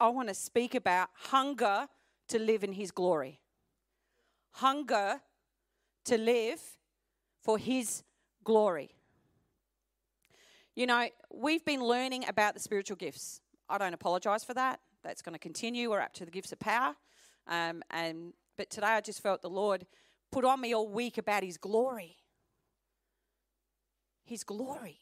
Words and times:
I 0.00 0.08
want 0.08 0.28
to 0.28 0.34
speak 0.34 0.74
about 0.74 1.08
hunger 1.14 1.88
to 2.28 2.38
live 2.38 2.62
in 2.62 2.72
His 2.72 2.90
glory. 2.90 3.40
Hunger 4.52 5.20
to 6.04 6.18
live 6.18 6.60
for 7.42 7.58
His 7.58 8.02
glory. 8.44 8.90
You 10.74 10.86
know, 10.86 11.08
we've 11.34 11.64
been 11.64 11.82
learning 11.82 12.24
about 12.28 12.54
the 12.54 12.60
spiritual 12.60 12.96
gifts. 12.96 13.40
I 13.68 13.78
don't 13.78 13.94
apologize 13.94 14.44
for 14.44 14.54
that. 14.54 14.80
That's 15.02 15.22
going 15.22 15.32
to 15.32 15.38
continue. 15.38 15.90
We're 15.90 16.00
up 16.00 16.12
to 16.14 16.24
the 16.24 16.30
gifts 16.30 16.52
of 16.52 16.60
power. 16.60 16.94
Um, 17.46 17.82
and 17.90 18.32
but 18.56 18.70
today 18.70 18.86
I 18.86 19.00
just 19.00 19.22
felt 19.22 19.42
the 19.42 19.50
Lord 19.50 19.86
put 20.30 20.44
on 20.44 20.60
me 20.60 20.74
all 20.74 20.88
week 20.88 21.18
about 21.18 21.42
His 21.42 21.56
glory. 21.56 22.16
His 24.24 24.44
glory. 24.44 25.00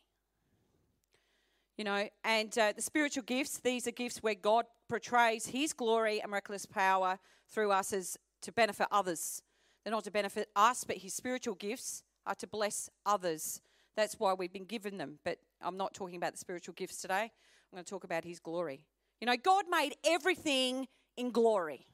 You 1.76 1.84
know, 1.84 2.08
and 2.24 2.56
uh, 2.58 2.72
the 2.74 2.80
spiritual 2.80 3.22
gifts, 3.22 3.58
these 3.58 3.86
are 3.86 3.90
gifts 3.92 4.22
where 4.22 4.34
God 4.34 4.64
portrays 4.88 5.46
His 5.46 5.72
glory 5.72 6.20
and 6.22 6.30
miraculous 6.30 6.64
power 6.64 7.18
through 7.48 7.70
us 7.70 7.92
as 7.92 8.16
to 8.42 8.52
benefit 8.52 8.86
others. 8.90 9.42
They're 9.84 9.92
not 9.92 10.04
to 10.04 10.10
benefit 10.10 10.48
us, 10.56 10.84
but 10.84 10.96
His 10.96 11.12
spiritual 11.12 11.54
gifts 11.54 12.02
are 12.26 12.34
to 12.36 12.46
bless 12.46 12.88
others. 13.04 13.60
That's 13.94 14.18
why 14.18 14.32
we've 14.32 14.52
been 14.52 14.64
given 14.64 14.96
them. 14.96 15.18
But 15.22 15.38
I'm 15.60 15.76
not 15.76 15.92
talking 15.92 16.16
about 16.16 16.32
the 16.32 16.38
spiritual 16.38 16.74
gifts 16.74 17.02
today. 17.02 17.30
I'm 17.72 17.76
going 17.76 17.84
to 17.84 17.90
talk 17.90 18.04
about 18.04 18.24
His 18.24 18.38
glory. 18.38 18.86
You 19.20 19.26
know, 19.26 19.36
God 19.36 19.64
made 19.70 19.96
everything 20.04 20.88
in 21.16 21.30
glory. 21.30 21.86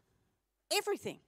Everything. 0.73 1.19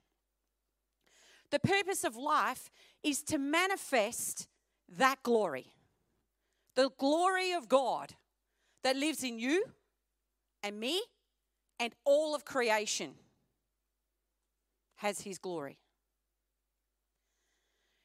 The 1.50 1.58
purpose 1.58 2.04
of 2.04 2.16
life 2.16 2.70
is 3.02 3.22
to 3.24 3.38
manifest 3.38 4.48
that 4.96 5.22
glory. 5.22 5.66
The 6.76 6.90
glory 6.98 7.52
of 7.52 7.68
God 7.68 8.14
that 8.84 8.96
lives 8.96 9.24
in 9.24 9.38
you 9.38 9.64
and 10.62 10.78
me 10.78 11.02
and 11.80 11.92
all 12.04 12.34
of 12.34 12.44
creation 12.44 13.14
has 14.96 15.22
His 15.22 15.38
glory. 15.38 15.78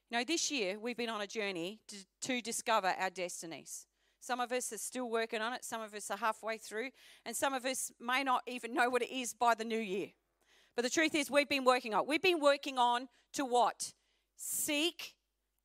You 0.09 0.17
know, 0.17 0.23
this 0.23 0.49
year 0.49 0.79
we've 0.79 0.97
been 0.97 1.09
on 1.09 1.21
a 1.21 1.27
journey 1.27 1.79
to, 1.87 1.95
to, 2.21 2.41
discover 2.41 2.93
our 2.99 3.11
destinies. 3.11 3.85
Some 4.21 4.39
of 4.39 4.51
us 4.51 4.73
are 4.73 4.77
still 4.77 5.09
working 5.09 5.41
on 5.41 5.53
it, 5.53 5.63
some 5.63 5.81
of 5.81 5.93
us 5.93 6.09
are 6.09 6.17
halfway 6.17 6.57
through, 6.57 6.89
and 7.25 7.35
some 7.35 7.53
of 7.53 7.63
us 7.65 7.91
may 8.01 8.23
not 8.23 8.41
even 8.47 8.73
know 8.73 8.89
what 8.89 9.03
it 9.03 9.11
is 9.11 9.33
by 9.33 9.53
the 9.53 9.63
new 9.63 9.77
year. 9.77 10.07
But 10.75 10.81
the 10.81 10.89
truth 10.89 11.13
is, 11.13 11.29
we've 11.29 11.47
been 11.47 11.63
working 11.63 11.93
on. 11.93 12.07
We've 12.07 12.21
been 12.21 12.39
working 12.39 12.77
on 12.77 13.07
to 13.33 13.45
what? 13.45 13.93
Seek 14.35 15.13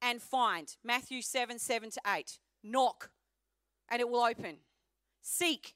and 0.02 0.20
find. 0.20 0.76
Matthew 0.84 1.22
7 1.22 1.58
7 1.58 1.90
to 1.90 2.00
8. 2.06 2.38
Knock 2.62 3.10
and 3.88 4.00
it 4.00 4.08
will 4.08 4.22
open. 4.22 4.56
Seek 5.24 5.74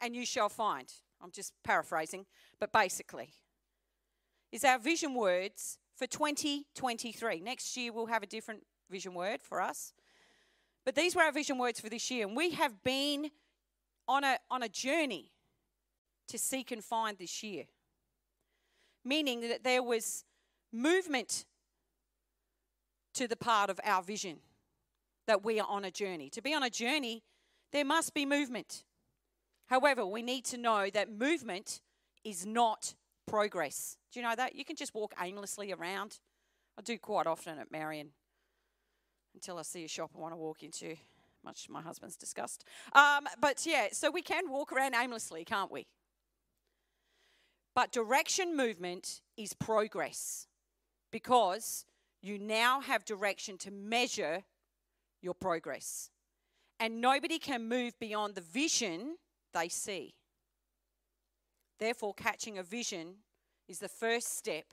and 0.00 0.14
you 0.14 0.26
shall 0.26 0.50
find. 0.50 0.92
I'm 1.22 1.30
just 1.30 1.54
paraphrasing, 1.64 2.26
but 2.60 2.72
basically, 2.72 3.30
is 4.52 4.64
our 4.64 4.78
vision 4.78 5.14
words 5.14 5.78
for 5.96 6.06
2023. 6.06 7.40
Next 7.40 7.74
year, 7.76 7.90
we'll 7.90 8.06
have 8.06 8.22
a 8.22 8.26
different 8.26 8.64
vision 8.90 9.14
word 9.14 9.40
for 9.40 9.62
us. 9.62 9.94
But 10.84 10.94
these 10.94 11.16
were 11.16 11.22
our 11.22 11.32
vision 11.32 11.56
words 11.58 11.80
for 11.80 11.88
this 11.88 12.10
year. 12.10 12.26
And 12.26 12.36
we 12.36 12.50
have 12.50 12.84
been 12.84 13.30
on 14.06 14.24
a, 14.24 14.36
on 14.50 14.62
a 14.62 14.68
journey 14.68 15.30
to 16.28 16.38
seek 16.38 16.70
and 16.70 16.84
find 16.84 17.16
this 17.16 17.42
year, 17.42 17.64
meaning 19.04 19.40
that 19.48 19.64
there 19.64 19.82
was 19.82 20.24
movement 20.70 21.46
to 23.14 23.26
the 23.26 23.36
part 23.36 23.70
of 23.70 23.80
our 23.84 24.02
vision 24.02 24.38
that 25.26 25.44
we 25.44 25.60
are 25.60 25.68
on 25.68 25.84
a 25.84 25.90
journey. 25.90 26.28
To 26.30 26.42
be 26.42 26.52
on 26.52 26.62
a 26.62 26.70
journey, 26.70 27.22
there 27.72 27.84
must 27.84 28.14
be 28.14 28.26
movement. 28.26 28.84
However, 29.66 30.04
we 30.04 30.22
need 30.22 30.44
to 30.46 30.58
know 30.58 30.90
that 30.92 31.10
movement 31.10 31.80
is 32.24 32.44
not 32.44 32.94
progress. 33.26 33.96
Do 34.12 34.20
you 34.20 34.26
know 34.26 34.34
that? 34.36 34.54
You 34.54 34.64
can 34.64 34.76
just 34.76 34.94
walk 34.94 35.14
aimlessly 35.20 35.72
around. 35.72 36.18
I 36.78 36.82
do 36.82 36.98
quite 36.98 37.26
often 37.26 37.58
at 37.58 37.70
Marion 37.70 38.08
until 39.34 39.58
I 39.58 39.62
see 39.62 39.84
a 39.84 39.88
shop 39.88 40.10
I 40.14 40.20
want 40.20 40.32
to 40.32 40.38
walk 40.38 40.62
into, 40.62 40.96
much 41.44 41.64
to 41.64 41.72
my 41.72 41.80
husband's 41.80 42.16
disgust. 42.16 42.64
Um, 42.92 43.26
but 43.40 43.64
yeah, 43.64 43.88
so 43.92 44.10
we 44.10 44.22
can 44.22 44.50
walk 44.50 44.72
around 44.72 44.94
aimlessly, 44.94 45.44
can't 45.44 45.70
we? 45.70 45.86
But 47.74 47.92
direction 47.92 48.56
movement 48.56 49.22
is 49.36 49.54
progress 49.54 50.46
because 51.10 51.86
you 52.20 52.38
now 52.38 52.80
have 52.80 53.04
direction 53.04 53.56
to 53.58 53.70
measure 53.70 54.44
your 55.22 55.34
progress. 55.34 56.10
And 56.82 57.00
nobody 57.00 57.38
can 57.38 57.68
move 57.68 57.96
beyond 58.00 58.34
the 58.34 58.40
vision 58.40 59.14
they 59.54 59.68
see. 59.68 60.16
Therefore, 61.78 62.12
catching 62.12 62.58
a 62.58 62.64
vision 62.64 63.18
is 63.68 63.78
the 63.78 63.88
first 63.88 64.36
step 64.36 64.64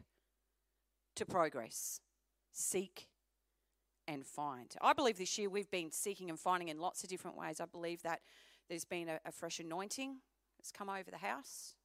to 1.16 1.24
progress. 1.24 2.02
Seek 2.52 3.10
and 4.08 4.26
find. 4.26 4.76
I 4.82 4.94
believe 4.94 5.20
this 5.20 5.38
year 5.38 5.52
we've 5.52 5.70
been 5.70 5.92
seeking 5.92 6.32
and 6.32 6.40
finding 6.40 6.70
in 6.70 6.80
lots 6.80 7.04
of 7.04 7.12
different 7.12 7.38
ways. 7.38 7.62
I 7.62 7.66
believe 7.66 8.02
that 8.02 8.22
there's 8.70 8.86
been 8.86 9.08
a, 9.08 9.20
a 9.24 9.32
fresh 9.32 9.60
anointing 9.60 10.16
that's 10.58 10.72
come 10.72 10.90
over 10.90 11.12
the 11.12 11.18
house. 11.18 11.76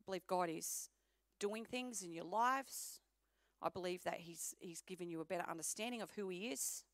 I 0.00 0.02
believe 0.06 0.24
God 0.28 0.48
is 0.48 0.88
doing 1.40 1.64
things 1.64 2.00
in 2.04 2.12
your 2.12 2.26
lives. 2.26 3.00
I 3.60 3.70
believe 3.70 4.04
that 4.04 4.20
He's 4.20 4.54
He's 4.60 4.82
given 4.82 5.10
you 5.10 5.20
a 5.20 5.24
better 5.24 5.44
understanding 5.50 6.00
of 6.00 6.12
who 6.12 6.28
He 6.28 6.46
is. 6.46 6.84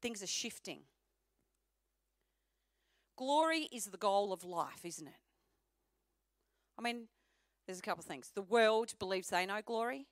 Things 0.00 0.22
are 0.22 0.28
shifting. 0.28 0.82
Glory 3.16 3.68
is 3.72 3.86
the 3.86 3.96
goal 3.96 4.32
of 4.32 4.44
life, 4.44 4.84
isn't 4.84 5.06
it? 5.06 5.14
I 6.78 6.82
mean, 6.82 7.08
there's 7.66 7.78
a 7.78 7.82
couple 7.82 8.02
of 8.02 8.06
things. 8.06 8.30
The 8.34 8.42
world 8.42 8.92
believes 8.98 9.28
they 9.28 9.46
know 9.46 9.60
glory. 9.64 10.06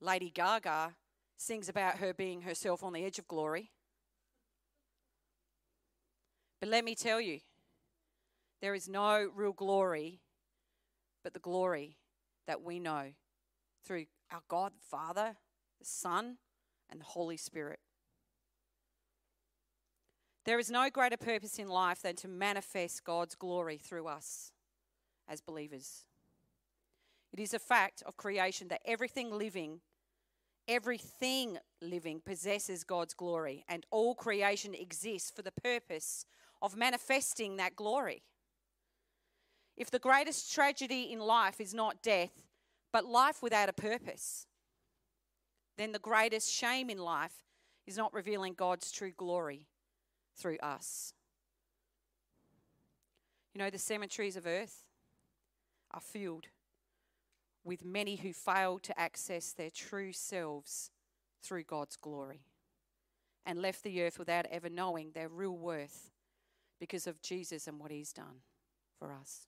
Lady 0.00 0.30
Gaga 0.30 0.94
sings 1.36 1.68
about 1.68 1.98
her 1.98 2.12
being 2.12 2.42
herself 2.42 2.84
on 2.84 2.92
the 2.92 3.04
edge 3.04 3.18
of 3.18 3.26
glory. 3.26 3.70
But 6.60 6.68
let 6.68 6.84
me 6.84 6.94
tell 6.94 7.20
you, 7.20 7.40
there 8.60 8.74
is 8.74 8.88
no 8.88 9.28
real 9.34 9.52
glory 9.52 10.20
but 11.24 11.32
the 11.32 11.40
glory 11.40 11.96
that 12.46 12.62
we 12.62 12.78
know 12.78 13.12
through 13.84 14.06
our 14.30 14.42
God 14.48 14.72
the 14.76 14.84
Father, 14.88 15.36
the 15.80 15.84
Son, 15.84 16.36
and 16.90 17.00
the 17.00 17.04
Holy 17.04 17.36
Spirit. 17.36 17.80
There 20.44 20.58
is 20.58 20.70
no 20.70 20.90
greater 20.90 21.16
purpose 21.16 21.58
in 21.58 21.68
life 21.68 22.02
than 22.02 22.16
to 22.16 22.28
manifest 22.28 23.04
God's 23.04 23.36
glory 23.36 23.78
through 23.78 24.08
us 24.08 24.52
as 25.28 25.40
believers. 25.40 26.04
It 27.32 27.38
is 27.38 27.54
a 27.54 27.60
fact 27.60 28.02
of 28.04 28.16
creation 28.16 28.68
that 28.68 28.82
everything 28.84 29.30
living, 29.30 29.80
everything 30.66 31.58
living 31.80 32.20
possesses 32.24 32.82
God's 32.82 33.14
glory, 33.14 33.64
and 33.68 33.86
all 33.90 34.14
creation 34.14 34.74
exists 34.74 35.30
for 35.30 35.42
the 35.42 35.52
purpose 35.52 36.26
of 36.60 36.76
manifesting 36.76 37.56
that 37.56 37.76
glory. 37.76 38.22
If 39.76 39.90
the 39.90 40.00
greatest 40.00 40.52
tragedy 40.52 41.12
in 41.12 41.20
life 41.20 41.60
is 41.60 41.72
not 41.72 42.02
death, 42.02 42.42
but 42.92 43.06
life 43.06 43.42
without 43.42 43.68
a 43.68 43.72
purpose, 43.72 44.46
then 45.78 45.92
the 45.92 45.98
greatest 45.98 46.52
shame 46.52 46.90
in 46.90 46.98
life 46.98 47.44
is 47.86 47.96
not 47.96 48.12
revealing 48.12 48.54
God's 48.54 48.90
true 48.90 49.12
glory 49.16 49.66
through 50.36 50.58
us. 50.62 51.14
You 53.54 53.58
know, 53.58 53.70
the 53.70 53.78
cemeteries 53.78 54.36
of 54.36 54.46
earth 54.46 54.84
are 55.90 56.00
filled 56.00 56.46
with 57.64 57.84
many 57.84 58.16
who 58.16 58.32
fail 58.32 58.78
to 58.80 58.98
access 58.98 59.52
their 59.52 59.70
true 59.70 60.12
selves 60.12 60.90
through 61.42 61.64
God's 61.64 61.96
glory 61.96 62.40
and 63.44 63.60
left 63.60 63.82
the 63.82 64.02
earth 64.02 64.18
without 64.18 64.46
ever 64.50 64.68
knowing 64.68 65.10
their 65.12 65.28
real 65.28 65.56
worth 65.56 66.10
because 66.80 67.06
of 67.06 67.22
Jesus 67.22 67.66
and 67.66 67.78
what 67.78 67.90
he's 67.90 68.12
done 68.12 68.42
for 68.98 69.12
us. 69.12 69.46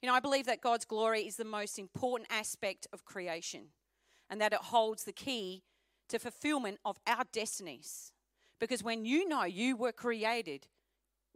You 0.00 0.08
know, 0.08 0.14
I 0.14 0.20
believe 0.20 0.46
that 0.46 0.60
God's 0.60 0.84
glory 0.84 1.22
is 1.22 1.36
the 1.36 1.44
most 1.44 1.78
important 1.78 2.28
aspect 2.30 2.86
of 2.92 3.04
creation 3.04 3.66
and 4.30 4.40
that 4.40 4.52
it 4.52 4.60
holds 4.60 5.04
the 5.04 5.12
key 5.12 5.64
to 6.08 6.18
fulfillment 6.18 6.78
of 6.84 6.98
our 7.06 7.24
destinies. 7.32 8.12
Because 8.58 8.82
when 8.82 9.04
you 9.04 9.28
know 9.28 9.44
you 9.44 9.76
were 9.76 9.92
created 9.92 10.66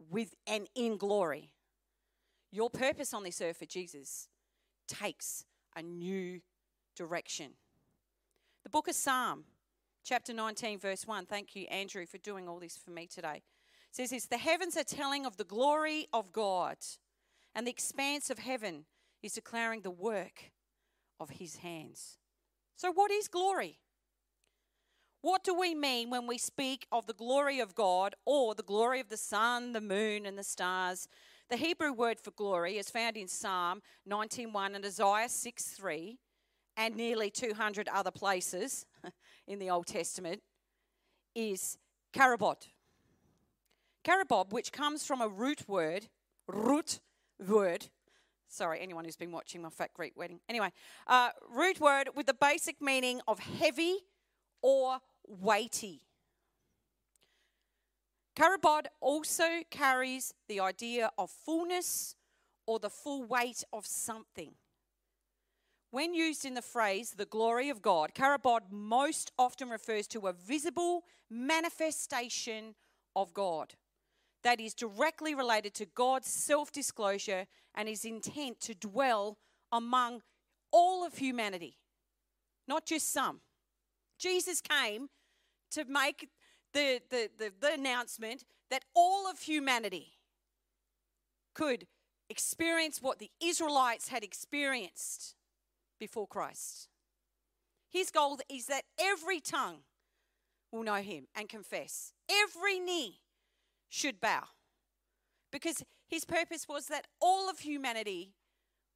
with 0.09 0.35
and 0.45 0.67
in 0.75 0.97
glory, 0.97 1.53
your 2.51 2.69
purpose 2.69 3.13
on 3.13 3.23
this 3.23 3.41
earth 3.41 3.57
for 3.57 3.65
Jesus 3.65 4.27
takes 4.87 5.45
a 5.75 5.81
new 5.81 6.41
direction. 6.95 7.51
The 8.63 8.69
book 8.69 8.87
of 8.87 8.95
Psalm, 8.95 9.45
chapter 10.03 10.33
19, 10.33 10.79
verse 10.79 11.07
1. 11.07 11.25
Thank 11.25 11.55
you, 11.55 11.65
Andrew, 11.65 12.05
for 12.05 12.17
doing 12.19 12.47
all 12.47 12.59
this 12.59 12.77
for 12.77 12.91
me 12.91 13.07
today. 13.07 13.41
says 13.91 14.11
this 14.11 14.25
The 14.27 14.37
heavens 14.37 14.77
are 14.77 14.83
telling 14.83 15.25
of 15.25 15.37
the 15.37 15.43
glory 15.43 16.07
of 16.13 16.31
God, 16.31 16.77
and 17.55 17.65
the 17.65 17.71
expanse 17.71 18.29
of 18.29 18.39
heaven 18.39 18.85
is 19.21 19.33
declaring 19.33 19.81
the 19.81 19.91
work 19.91 20.51
of 21.19 21.31
his 21.31 21.57
hands. 21.57 22.17
So, 22.75 22.91
what 22.91 23.11
is 23.11 23.27
glory? 23.27 23.79
What 25.23 25.45
do 25.45 25.53
we 25.53 25.73
mean 25.73 26.09
when 26.09 26.27
we 26.27 26.37
speak 26.37 26.85
of 26.91 27.05
the 27.05 27.13
glory 27.13 27.61
of 27.61 27.75
God 27.75 28.13
or 28.25 28.53
the 28.53 28.61
glory 28.61 28.99
of 28.99 29.07
the 29.07 29.15
sun, 29.15 29.71
the 29.71 29.79
moon, 29.79 30.25
and 30.25 30.37
the 30.37 30.43
stars? 30.43 31.07
The 31.49 31.55
Hebrew 31.55 31.93
word 31.93 32.19
for 32.19 32.31
glory 32.31 32.77
is 32.77 32.89
found 32.89 33.15
in 33.15 33.29
Psalm 33.29 33.81
19:1 34.05 34.75
and 34.75 34.83
Isaiah 34.83 35.29
6:3 35.29 36.17
and 36.75 36.97
nearly 36.97 37.31
200 37.31 37.87
other 37.87 38.11
places 38.11 38.85
in 39.47 39.59
the 39.59 39.69
Old 39.69 39.87
Testament 39.87 40.43
is 41.33 41.77
karabot. 42.11 42.67
Karabod, 44.03 44.51
which 44.51 44.73
comes 44.73 45.05
from 45.05 45.21
a 45.21 45.29
root 45.29 45.69
word, 45.69 46.09
root 46.47 46.99
word. 47.39 47.87
Sorry, 48.49 48.81
anyone 48.81 49.05
who's 49.05 49.15
been 49.15 49.31
watching 49.31 49.61
my 49.61 49.69
Fat 49.69 49.93
Greek 49.93 50.17
wedding. 50.17 50.41
Anyway, 50.49 50.73
uh, 51.07 51.29
root 51.49 51.79
word 51.79 52.09
with 52.13 52.25
the 52.25 52.33
basic 52.33 52.81
meaning 52.81 53.21
of 53.25 53.39
heavy 53.39 53.99
or 54.61 54.99
weighty. 55.27 56.01
Karabod 58.35 58.85
also 58.99 59.61
carries 59.69 60.33
the 60.47 60.59
idea 60.59 61.11
of 61.17 61.29
fullness 61.29 62.15
or 62.65 62.79
the 62.79 62.89
full 62.89 63.23
weight 63.23 63.63
of 63.71 63.85
something. 63.85 64.53
When 65.91 66.15
used 66.15 66.43
in 66.43 66.55
the 66.55 66.61
phrase 66.63 67.11
the 67.11 67.25
glory 67.25 67.69
of 67.69 67.83
God, 67.83 68.15
Karabod 68.15 68.71
most 68.71 69.31
often 69.37 69.69
refers 69.69 70.07
to 70.07 70.27
a 70.27 70.33
visible 70.33 71.03
manifestation 71.29 72.73
of 73.15 73.33
God 73.33 73.75
that 74.43 74.59
is 74.59 74.73
directly 74.73 75.35
related 75.35 75.75
to 75.75 75.85
God's 75.85 76.27
self 76.27 76.71
disclosure 76.71 77.45
and 77.75 77.87
his 77.87 78.05
intent 78.05 78.59
to 78.61 78.73
dwell 78.73 79.37
among 79.71 80.21
all 80.71 81.05
of 81.05 81.17
humanity, 81.17 81.77
not 82.67 82.85
just 82.85 83.13
some. 83.13 83.41
Jesus 84.23 84.61
came 84.61 85.09
to 85.71 85.83
make 85.83 86.29
the, 86.71 87.01
the, 87.09 87.29
the, 87.37 87.51
the 87.59 87.73
announcement 87.73 88.45
that 88.69 88.85
all 88.95 89.29
of 89.29 89.39
humanity 89.39 90.13
could 91.53 91.87
experience 92.29 93.01
what 93.01 93.19
the 93.19 93.29
Israelites 93.43 94.07
had 94.07 94.23
experienced 94.23 95.35
before 95.99 96.25
Christ. 96.25 96.87
His 97.91 98.11
goal 98.11 98.39
is 98.49 98.67
that 98.67 98.85
every 98.97 99.41
tongue 99.41 99.79
will 100.71 100.83
know 100.83 101.01
him 101.01 101.27
and 101.35 101.49
confess. 101.49 102.13
Every 102.31 102.79
knee 102.79 103.19
should 103.89 104.21
bow. 104.21 104.43
Because 105.51 105.83
his 106.07 106.23
purpose 106.23 106.65
was 106.67 106.87
that 106.87 107.07
all 107.19 107.49
of 107.49 107.59
humanity 107.59 108.31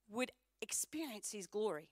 would 0.10 0.32
experience 0.62 1.34
his 1.34 1.48
glory. 1.48 1.90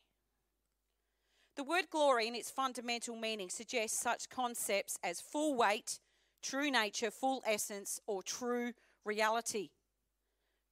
The 1.56 1.63
word 1.63 1.90
glory, 1.90 2.28
in 2.28 2.36
its 2.36 2.52
fundamental 2.52 3.16
meaning, 3.16 3.50
suggests 3.50 4.02
such 4.02 4.30
concepts 4.30 4.98
as 5.04 5.22
full 5.22 5.56
weight, 5.56 6.00
true 6.44 6.69
nature, 6.69 7.12
full 7.12 7.42
essence, 7.46 8.00
or 8.07 8.22
true 8.22 8.74
reality. 9.06 9.69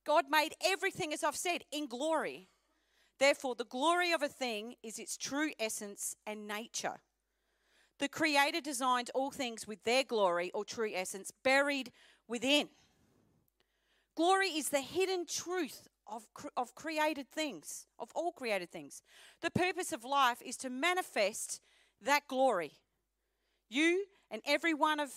God 0.05 0.25
made 0.29 0.55
everything, 0.65 1.13
as 1.13 1.23
I've 1.23 1.37
said, 1.37 1.63
in 1.71 1.87
glory. 1.87 2.49
Therefore, 3.17 3.55
the 3.55 3.63
glory 3.63 4.11
of 4.11 4.21
a 4.21 4.27
thing 4.27 4.75
is 4.83 4.99
its 4.99 5.15
true 5.15 5.51
essence 5.57 6.17
and 6.27 6.47
nature. 6.47 6.99
The 7.99 8.09
Creator 8.09 8.59
designed 8.59 9.11
all 9.15 9.31
things 9.31 9.65
with 9.65 9.83
their 9.85 10.03
glory 10.03 10.51
or 10.53 10.65
true 10.65 10.91
essence 10.93 11.31
buried 11.43 11.91
within. 12.27 12.67
Glory 14.15 14.47
is 14.49 14.69
the 14.69 14.81
hidden 14.81 15.25
truth 15.25 15.87
of, 16.07 16.25
of 16.57 16.75
created 16.75 17.29
things, 17.29 17.87
of 17.99 18.09
all 18.15 18.31
created 18.31 18.71
things. 18.71 19.01
The 19.41 19.51
purpose 19.51 19.91
of 19.93 20.03
life 20.03 20.41
is 20.43 20.57
to 20.57 20.69
manifest 20.69 21.61
that 22.01 22.27
glory. 22.27 22.73
You 23.69 24.05
and 24.29 24.41
every 24.45 24.73
one 24.73 24.99
of 24.99 25.11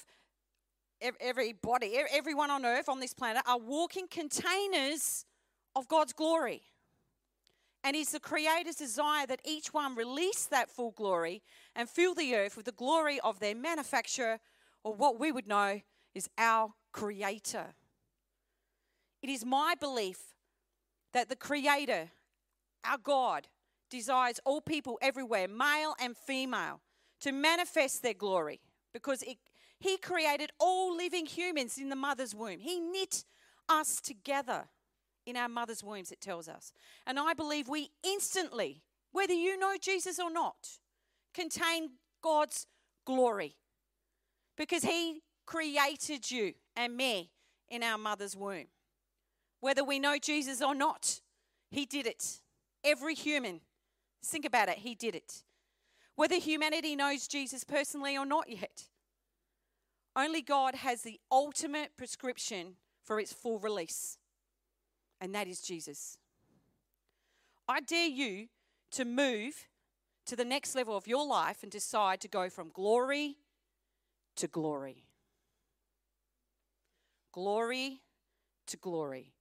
everybody, 1.21 1.99
everyone 2.11 2.51
on 2.51 2.65
earth, 2.65 2.89
on 2.89 3.01
this 3.01 3.15
planet, 3.15 3.43
are 3.47 3.59
walking 3.59 4.07
containers 4.09 5.25
of 5.75 5.89
God's 5.89 6.13
glory. 6.13 6.63
And 7.85 7.95
it's 7.95 8.13
the 8.13 8.21
Creator's 8.21 8.77
desire 8.77 9.27
that 9.27 9.41
each 9.45 9.73
one 9.73 9.95
release 9.95 10.47
that 10.47 10.71
full 10.71 10.91
glory 10.93 11.43
and 11.75 11.89
fill 11.89 12.15
the 12.15 12.35
earth 12.35 12.57
with 12.57 12.67
the 12.67 12.73
glory 12.73 13.21
of 13.21 13.39
their 13.39 13.55
manufacturer, 13.55 14.41
or 14.83 14.95
what 14.95 15.21
we 15.21 15.31
would 15.31 15.47
know 15.47 15.81
is 16.15 16.29
our 16.39 16.73
Creator. 16.93 17.75
It 19.23 19.31
is 19.31 19.45
my 19.45 19.75
belief 19.79 20.19
that 21.17 21.31
the 21.31 21.35
Creator, 21.37 22.11
our 22.85 22.99
God, 22.99 23.49
desires 23.89 24.39
all 24.45 24.61
people 24.61 24.99
everywhere, 25.01 25.49
male 25.49 25.95
and 25.99 26.15
female, 26.15 26.83
to 27.23 27.33
manifest 27.33 28.03
their 28.03 28.13
glory 28.13 28.61
because 28.93 29.23
it, 29.23 29.39
He 29.79 29.97
created 29.97 30.51
all 30.61 30.95
living 30.95 31.25
humans 31.25 31.79
in 31.79 31.89
the 31.89 31.97
mother's 31.97 32.35
womb. 32.35 32.59
He 32.61 32.81
knit 32.81 33.25
us 33.67 33.99
together 33.99 34.69
in 35.25 35.39
our 35.39 35.49
mother's 35.49 35.83
wombs, 35.83 36.13
it 36.13 36.21
tells 36.21 36.49
us. 36.49 36.71
And 37.07 37.19
I 37.19 37.33
believe 37.33 37.67
we 37.67 37.89
instantly, 38.05 38.83
whether 39.13 39.33
you 39.33 39.59
know 39.59 39.77
Jesus 39.81 40.19
or 40.19 40.31
not, 40.31 40.69
contain 41.33 41.93
God's 42.23 42.67
glory 43.07 43.57
because 44.59 44.83
He 44.83 45.23
created 45.47 46.31
you 46.31 46.53
and 46.77 46.95
me 46.95 47.31
in 47.71 47.83
our 47.83 47.97
mother's 47.97 48.37
womb. 48.37 48.67
Whether 49.61 49.85
we 49.85 49.99
know 49.99 50.19
Jesus 50.19 50.63
or 50.63 50.75
not, 50.75 51.21
He 51.71 51.87
did 51.87 52.07
it. 52.07 52.41
Every 52.85 53.15
human, 53.15 53.61
think 54.25 54.45
about 54.45 54.69
it, 54.69 54.79
He 54.79 54.95
did 54.95 55.15
it. 55.15 55.43
Whether 56.15 56.37
humanity 56.37 56.97
knows 56.97 57.29
Jesus 57.29 57.65
personally 57.65 58.17
or 58.17 58.25
not 58.25 58.49
yet, 58.49 58.85
only 60.15 60.41
God 60.41 60.77
has 60.77 61.03
the 61.03 61.21
ultimate 61.31 61.97
prescription 61.97 62.77
for 63.05 63.21
its 63.21 63.33
full 63.33 63.59
release, 63.59 64.17
and 65.21 65.35
that 65.35 65.47
is 65.47 65.61
Jesus. 65.61 66.17
I 67.69 67.81
dare 67.81 68.09
you 68.09 68.49
to 68.93 69.05
move 69.05 69.67
to 70.25 70.37
the 70.37 70.45
next 70.45 70.75
level 70.75 70.97
of 70.97 71.07
your 71.07 71.27
life 71.27 71.63
and 71.63 71.71
decide 71.71 72.21
to 72.23 72.29
go 72.29 72.49
from 72.49 72.71
glory 72.73 73.37
to 74.37 74.47
glory. 74.47 75.05
Glory 77.33 78.01
to 78.67 78.77
glory. 78.77 79.36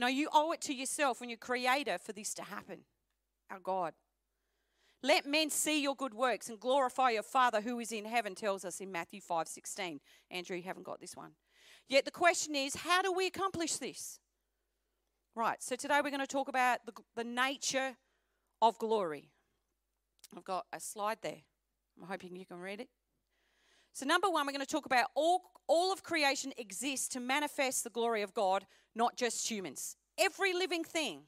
You 0.00 0.06
know, 0.06 0.12
you 0.12 0.30
owe 0.32 0.52
it 0.52 0.62
to 0.62 0.72
yourself 0.72 1.20
and 1.20 1.28
your 1.28 1.36
Creator 1.36 1.98
for 1.98 2.14
this 2.14 2.32
to 2.32 2.42
happen, 2.42 2.78
our 3.50 3.58
God. 3.58 3.92
Let 5.02 5.26
men 5.26 5.50
see 5.50 5.82
your 5.82 5.94
good 5.94 6.14
works 6.14 6.48
and 6.48 6.58
glorify 6.58 7.10
your 7.10 7.22
Father 7.22 7.60
who 7.60 7.78
is 7.80 7.92
in 7.92 8.06
heaven, 8.06 8.34
tells 8.34 8.64
us 8.64 8.80
in 8.80 8.90
Matthew 8.90 9.20
5 9.20 9.46
16. 9.46 10.00
Andrew, 10.30 10.56
you 10.56 10.62
haven't 10.62 10.84
got 10.84 11.02
this 11.02 11.14
one. 11.14 11.32
Yet 11.86 12.06
the 12.06 12.10
question 12.10 12.54
is, 12.54 12.76
how 12.76 13.02
do 13.02 13.12
we 13.12 13.26
accomplish 13.26 13.76
this? 13.76 14.20
Right, 15.34 15.62
so 15.62 15.76
today 15.76 16.00
we're 16.02 16.08
going 16.08 16.20
to 16.20 16.26
talk 16.26 16.48
about 16.48 16.78
the, 16.86 16.92
the 17.14 17.24
nature 17.24 17.94
of 18.62 18.78
glory. 18.78 19.28
I've 20.34 20.44
got 20.44 20.64
a 20.72 20.80
slide 20.80 21.18
there. 21.20 21.42
I'm 22.00 22.08
hoping 22.08 22.36
you 22.36 22.46
can 22.46 22.56
read 22.56 22.80
it. 22.80 22.88
So, 23.92 24.06
number 24.06 24.30
one, 24.30 24.46
we're 24.46 24.52
going 24.52 24.64
to 24.64 24.66
talk 24.66 24.86
about 24.86 25.08
all, 25.14 25.42
all 25.66 25.92
of 25.92 26.02
creation 26.02 26.54
exists 26.56 27.08
to 27.08 27.20
manifest 27.20 27.84
the 27.84 27.90
glory 27.90 28.22
of 28.22 28.32
God, 28.32 28.64
not 28.94 29.16
just 29.16 29.50
humans. 29.50 29.96
Every 30.20 30.52
living 30.52 30.84
thing. 30.84 31.22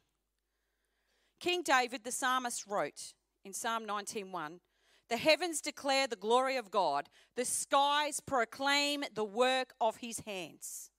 King 1.40 1.62
David, 1.62 2.04
the 2.04 2.12
psalmist, 2.12 2.66
wrote 2.66 3.14
in 3.42 3.54
Psalm 3.54 3.86
19:1, 3.86 4.60
"The 5.08 5.16
heavens 5.16 5.62
declare 5.62 6.06
the 6.06 6.14
glory 6.14 6.56
of 6.56 6.70
God; 6.70 7.08
the 7.34 7.46
skies 7.46 8.20
proclaim 8.20 9.04
the 9.12 9.24
work 9.24 9.74
of 9.80 9.96
His 9.96 10.20
hands." 10.20 10.90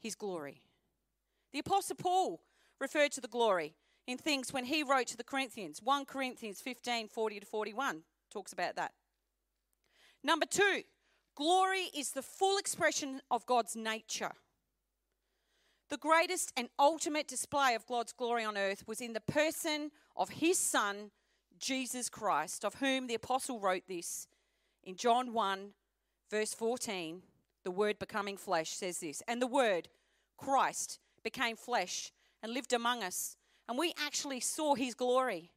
His 0.00 0.16
glory. 0.16 0.64
The 1.52 1.60
Apostle 1.60 1.96
Paul 1.96 2.42
referred 2.80 3.12
to 3.12 3.20
the 3.20 3.28
glory 3.28 3.76
in 4.06 4.18
things 4.18 4.52
when 4.52 4.64
he 4.64 4.82
wrote 4.82 5.06
to 5.08 5.16
the 5.16 5.24
Corinthians. 5.24 5.80
1 5.80 6.04
Corinthians 6.04 6.60
15 6.60 7.08
40 7.08 7.40
to 7.40 7.46
41 7.46 8.04
talks 8.28 8.52
about 8.52 8.74
that. 8.74 8.94
Number 10.22 10.46
two, 10.46 10.84
glory 11.34 11.90
is 11.94 12.10
the 12.10 12.22
full 12.22 12.58
expression 12.58 13.22
of 13.30 13.46
God's 13.46 13.76
nature. 13.76 14.34
The 15.88 15.96
greatest 15.98 16.52
and 16.56 16.68
ultimate 16.78 17.28
display 17.28 17.74
of 17.74 17.86
God's 17.86 18.12
glory 18.12 18.44
on 18.44 18.56
earth 18.56 18.84
was 18.86 19.00
in 19.00 19.12
the 19.12 19.20
person 19.20 19.90
of 20.16 20.30
his 20.30 20.58
Son, 20.58 21.10
Jesus 21.58 22.08
Christ, 22.08 22.64
of 22.64 22.74
whom 22.76 23.06
the 23.06 23.14
apostle 23.14 23.60
wrote 23.60 23.86
this 23.86 24.26
in 24.84 24.96
John 24.96 25.32
1, 25.32 25.70
verse 26.30 26.54
14. 26.54 27.22
The 27.64 27.70
Word 27.70 27.98
becoming 27.98 28.36
flesh 28.36 28.70
says 28.70 28.98
this. 28.98 29.22
And 29.28 29.40
the 29.40 29.46
Word, 29.46 29.88
Christ, 30.36 30.98
became 31.22 31.56
flesh 31.56 32.10
and 32.42 32.52
lived 32.52 32.72
among 32.72 33.02
us. 33.02 33.36
And 33.68 33.78
we 33.78 33.92
actually 34.04 34.40
saw 34.40 34.74
his 34.74 34.94
glory 34.94 35.50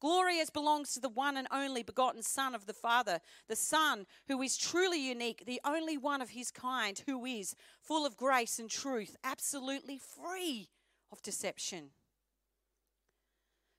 Glory 0.00 0.40
as 0.40 0.50
belongs 0.50 0.92
to 0.94 1.00
the 1.00 1.08
one 1.08 1.36
and 1.36 1.48
only 1.50 1.82
begotten 1.82 2.22
Son 2.22 2.54
of 2.54 2.66
the 2.66 2.72
Father, 2.72 3.20
the 3.48 3.56
Son 3.56 4.06
who 4.28 4.40
is 4.42 4.56
truly 4.56 4.98
unique, 4.98 5.44
the 5.44 5.60
only 5.64 5.96
one 5.96 6.22
of 6.22 6.30
his 6.30 6.50
kind 6.50 7.02
who 7.06 7.24
is 7.24 7.56
full 7.80 8.06
of 8.06 8.16
grace 8.16 8.58
and 8.58 8.70
truth, 8.70 9.16
absolutely 9.24 9.98
free 9.98 10.68
of 11.10 11.20
deception. 11.22 11.90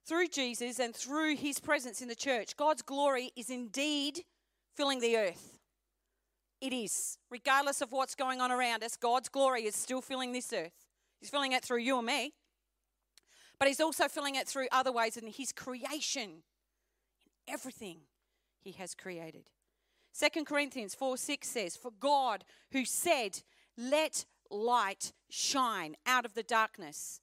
Through 0.05 0.27
Jesus 0.29 0.79
and 0.79 0.95
through 0.95 1.35
his 1.35 1.59
presence 1.59 2.01
in 2.01 2.07
the 2.07 2.15
church, 2.15 2.57
God's 2.57 2.81
glory 2.81 3.31
is 3.35 3.49
indeed 3.49 4.23
filling 4.75 4.99
the 4.99 5.15
earth. 5.15 5.59
It 6.59 6.73
is. 6.73 7.17
Regardless 7.29 7.81
of 7.81 7.91
what's 7.91 8.15
going 8.15 8.41
on 8.41 8.51
around 8.51 8.83
us, 8.83 8.97
God's 8.97 9.29
glory 9.29 9.65
is 9.65 9.75
still 9.75 10.01
filling 10.01 10.33
this 10.33 10.51
earth. 10.51 10.73
He's 11.21 11.29
filling 11.29 11.53
it 11.53 11.63
through 11.63 11.79
you 11.79 11.97
and 11.97 12.07
me. 12.07 12.33
But 13.59 13.67
He's 13.67 13.81
also 13.81 14.07
filling 14.07 14.35
it 14.35 14.47
through 14.47 14.67
other 14.71 14.91
ways 14.91 15.17
in 15.17 15.27
His 15.27 15.51
creation, 15.51 16.29
in 17.19 17.53
everything 17.53 17.97
He 18.61 18.71
has 18.73 18.95
created. 18.95 19.49
2 20.17 20.45
Corinthians 20.45 20.95
4 20.95 21.17
6 21.17 21.47
says, 21.47 21.77
For 21.77 21.91
God, 21.99 22.45
who 22.71 22.85
said, 22.85 23.41
Let 23.77 24.25
light 24.49 25.13
shine 25.29 25.95
out 26.05 26.25
of 26.25 26.33
the 26.33 26.43
darkness, 26.43 27.21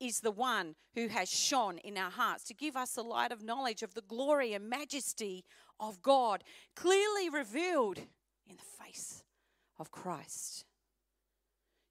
is 0.00 0.20
the 0.20 0.30
one 0.30 0.74
who 0.94 1.08
has 1.08 1.30
shone 1.30 1.78
in 1.78 1.96
our 1.96 2.10
hearts 2.10 2.44
to 2.44 2.54
give 2.54 2.76
us 2.76 2.92
the 2.92 3.02
light 3.02 3.32
of 3.32 3.42
knowledge 3.42 3.82
of 3.82 3.94
the 3.94 4.02
glory 4.02 4.52
and 4.52 4.68
majesty 4.68 5.44
of 5.78 6.02
God, 6.02 6.44
clearly 6.74 7.28
revealed 7.28 7.98
in 8.46 8.56
the 8.56 8.84
face 8.84 9.22
of 9.78 9.90
Christ. 9.90 10.64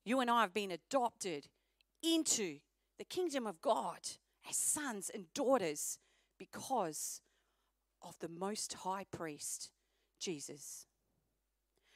You 0.06 0.20
and 0.20 0.30
I 0.30 0.42
have 0.42 0.54
been 0.54 0.72
adopted 0.72 1.48
into 2.02 2.60
the 3.04 3.16
kingdom 3.16 3.46
of 3.46 3.62
God 3.62 4.00
as 4.50 4.56
sons 4.56 5.12
and 5.14 5.26
daughters 5.34 6.00
because 6.40 7.20
of 8.02 8.18
the 8.20 8.30
most 8.30 8.76
high 8.76 9.06
priest, 9.12 9.72
Jesus. 10.22 10.86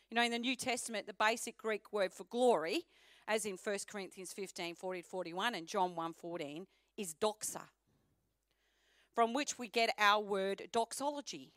You 0.09 0.15
know, 0.15 0.23
in 0.23 0.31
the 0.31 0.37
New 0.37 0.57
Testament, 0.57 1.07
the 1.07 1.13
basic 1.13 1.57
Greek 1.57 1.93
word 1.93 2.11
for 2.11 2.25
glory, 2.25 2.87
as 3.25 3.45
in 3.45 3.55
1 3.55 3.77
Corinthians 3.89 4.33
15 4.33 4.75
40 4.75 5.01
41 5.01 5.55
and 5.55 5.65
John 5.65 5.95
1 5.95 6.13
14, 6.13 6.67
is 6.97 7.13
doxa, 7.13 7.61
from 9.15 9.33
which 9.33 9.57
we 9.57 9.69
get 9.69 9.91
our 9.97 10.21
word 10.21 10.63
doxology. 10.73 11.53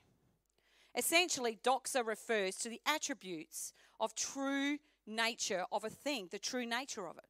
Essentially, 0.96 1.58
doxa 1.64 2.06
refers 2.06 2.54
to 2.58 2.68
the 2.68 2.80
attributes 2.86 3.72
of 3.98 4.14
true 4.14 4.78
nature 5.08 5.64
of 5.72 5.82
a 5.82 5.90
thing, 5.90 6.28
the 6.30 6.38
true 6.38 6.66
nature 6.66 7.08
of 7.08 7.18
it. 7.18 7.29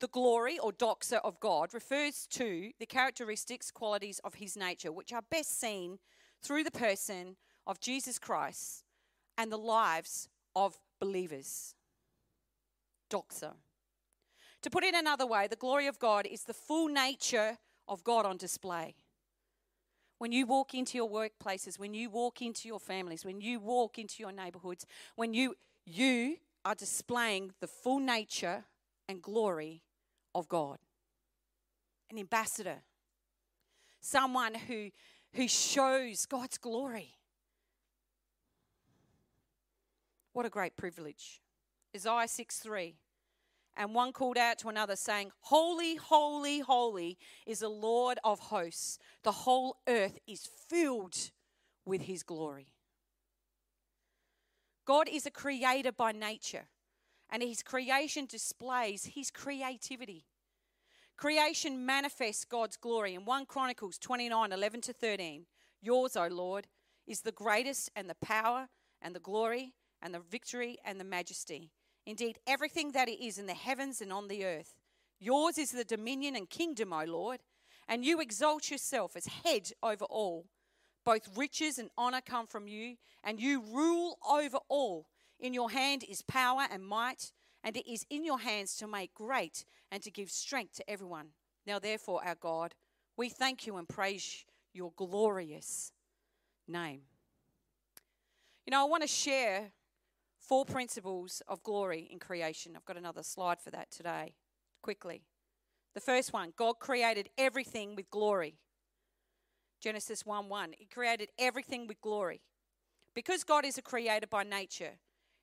The 0.00 0.08
glory 0.08 0.58
or 0.58 0.72
doxa 0.72 1.20
of 1.24 1.40
God 1.40 1.72
refers 1.72 2.26
to 2.32 2.70
the 2.78 2.86
characteristics, 2.86 3.70
qualities 3.70 4.20
of 4.24 4.34
his 4.34 4.56
nature, 4.56 4.92
which 4.92 5.12
are 5.12 5.22
best 5.30 5.58
seen 5.58 5.98
through 6.42 6.64
the 6.64 6.70
person 6.70 7.36
of 7.66 7.80
Jesus 7.80 8.18
Christ 8.18 8.84
and 9.38 9.50
the 9.50 9.56
lives 9.56 10.28
of 10.54 10.78
believers. 11.00 11.74
Doxa. 13.10 13.52
To 14.62 14.70
put 14.70 14.84
it 14.84 14.94
another 14.94 15.26
way, 15.26 15.46
the 15.46 15.56
glory 15.56 15.86
of 15.86 15.98
God 15.98 16.26
is 16.26 16.44
the 16.44 16.54
full 16.54 16.88
nature 16.88 17.58
of 17.88 18.04
God 18.04 18.26
on 18.26 18.36
display. 18.36 18.96
When 20.18 20.32
you 20.32 20.46
walk 20.46 20.74
into 20.74 20.98
your 20.98 21.08
workplaces, 21.08 21.78
when 21.78 21.94
you 21.94 22.10
walk 22.10 22.42
into 22.42 22.68
your 22.68 22.80
families, 22.80 23.24
when 23.24 23.40
you 23.40 23.60
walk 23.60 23.98
into 23.98 24.22
your 24.22 24.32
neighborhoods, 24.32 24.86
when 25.14 25.34
you 25.34 25.54
you 25.84 26.36
are 26.64 26.74
displaying 26.74 27.52
the 27.60 27.68
full 27.68 28.00
nature 28.00 28.64
and 29.08 29.22
glory 29.22 29.82
of 30.38 30.48
God. 30.48 30.78
An 32.10 32.18
ambassador. 32.18 32.82
Someone 34.00 34.54
who 34.54 34.90
who 35.36 35.48
shows 35.48 36.26
God's 36.26 36.58
glory. 36.58 37.14
What 40.32 40.46
a 40.46 40.50
great 40.50 40.76
privilege. 40.76 41.40
Isaiah 41.94 42.28
6 42.28 42.58
3 42.58 42.94
and 43.78 43.94
one 43.94 44.12
called 44.12 44.38
out 44.38 44.58
to 44.60 44.68
another, 44.68 44.96
saying, 44.96 45.32
Holy, 45.40 45.96
holy, 45.96 46.60
holy 46.60 47.18
is 47.46 47.58
the 47.58 47.68
Lord 47.68 48.18
of 48.24 48.38
hosts. 48.38 48.98
The 49.22 49.32
whole 49.32 49.76
earth 49.86 50.18
is 50.26 50.48
filled 50.68 51.30
with 51.84 52.02
his 52.02 52.22
glory. 52.22 52.68
God 54.86 55.08
is 55.10 55.26
a 55.26 55.30
creator 55.30 55.92
by 55.92 56.12
nature, 56.12 56.68
and 57.30 57.42
his 57.42 57.62
creation 57.62 58.26
displays 58.26 59.06
his 59.14 59.30
creativity. 59.30 60.24
Creation 61.16 61.84
manifests 61.86 62.44
God's 62.44 62.76
glory. 62.76 63.14
In 63.14 63.24
1 63.24 63.46
Chronicles 63.46 63.98
29 63.98 64.52
11 64.52 64.80
to 64.82 64.92
13, 64.92 65.46
yours, 65.80 66.16
O 66.16 66.26
Lord, 66.26 66.66
is 67.06 67.22
the 67.22 67.32
greatest 67.32 67.90
and 67.96 68.08
the 68.08 68.16
power 68.16 68.68
and 69.00 69.14
the 69.14 69.20
glory 69.20 69.74
and 70.02 70.14
the 70.14 70.20
victory 70.20 70.78
and 70.84 71.00
the 71.00 71.04
majesty 71.04 71.70
indeed 72.06 72.38
everything 72.46 72.92
that 72.92 73.08
it 73.08 73.22
is 73.22 73.36
in 73.36 73.46
the 73.46 73.54
heavens 73.54 74.00
and 74.00 74.12
on 74.12 74.28
the 74.28 74.44
earth. 74.44 74.74
Yours 75.18 75.58
is 75.58 75.72
the 75.72 75.84
dominion 75.84 76.36
and 76.36 76.48
kingdom, 76.48 76.92
O 76.92 77.04
Lord, 77.04 77.40
and 77.88 78.04
you 78.04 78.20
exalt 78.20 78.70
yourself 78.70 79.16
as 79.16 79.26
head 79.26 79.72
over 79.82 80.04
all. 80.04 80.46
Both 81.04 81.36
riches 81.36 81.78
and 81.78 81.90
honor 81.98 82.20
come 82.24 82.46
from 82.46 82.68
you, 82.68 82.96
and 83.22 83.40
you 83.40 83.62
rule 83.72 84.18
over 84.28 84.58
all. 84.68 85.06
In 85.38 85.54
your 85.54 85.70
hand 85.70 86.04
is 86.08 86.22
power 86.22 86.66
and 86.70 86.86
might, 86.86 87.32
and 87.62 87.76
it 87.76 87.90
is 87.90 88.06
in 88.10 88.24
your 88.24 88.38
hands 88.38 88.76
to 88.76 88.86
make 88.86 89.14
great 89.14 89.64
and 89.90 90.02
to 90.02 90.10
give 90.10 90.30
strength 90.30 90.74
to 90.76 90.90
everyone. 90.90 91.28
Now, 91.66 91.78
therefore, 91.78 92.22
our 92.24 92.36
God, 92.36 92.74
we 93.16 93.28
thank 93.28 93.66
you 93.66 93.76
and 93.76 93.88
praise 93.88 94.44
your 94.72 94.92
glorious 94.96 95.92
name. 96.68 97.02
You 98.66 98.72
know, 98.72 98.80
I 98.80 98.84
want 98.84 99.02
to 99.02 99.08
share 99.08 99.72
Four 100.46 100.64
principles 100.64 101.42
of 101.48 101.60
glory 101.64 102.08
in 102.08 102.20
creation. 102.20 102.74
I've 102.76 102.84
got 102.84 102.96
another 102.96 103.24
slide 103.24 103.60
for 103.60 103.70
that 103.70 103.90
today, 103.90 104.34
quickly. 104.80 105.22
The 105.94 106.00
first 106.00 106.32
one 106.32 106.52
God 106.56 106.74
created 106.78 107.30
everything 107.36 107.96
with 107.96 108.08
glory. 108.10 108.54
Genesis 109.80 110.24
1 110.24 110.48
1. 110.48 110.74
He 110.78 110.86
created 110.86 111.30
everything 111.36 111.88
with 111.88 112.00
glory. 112.00 112.42
Because 113.12 113.42
God 113.42 113.64
is 113.64 113.76
a 113.76 113.82
creator 113.82 114.28
by 114.28 114.44
nature, 114.44 114.92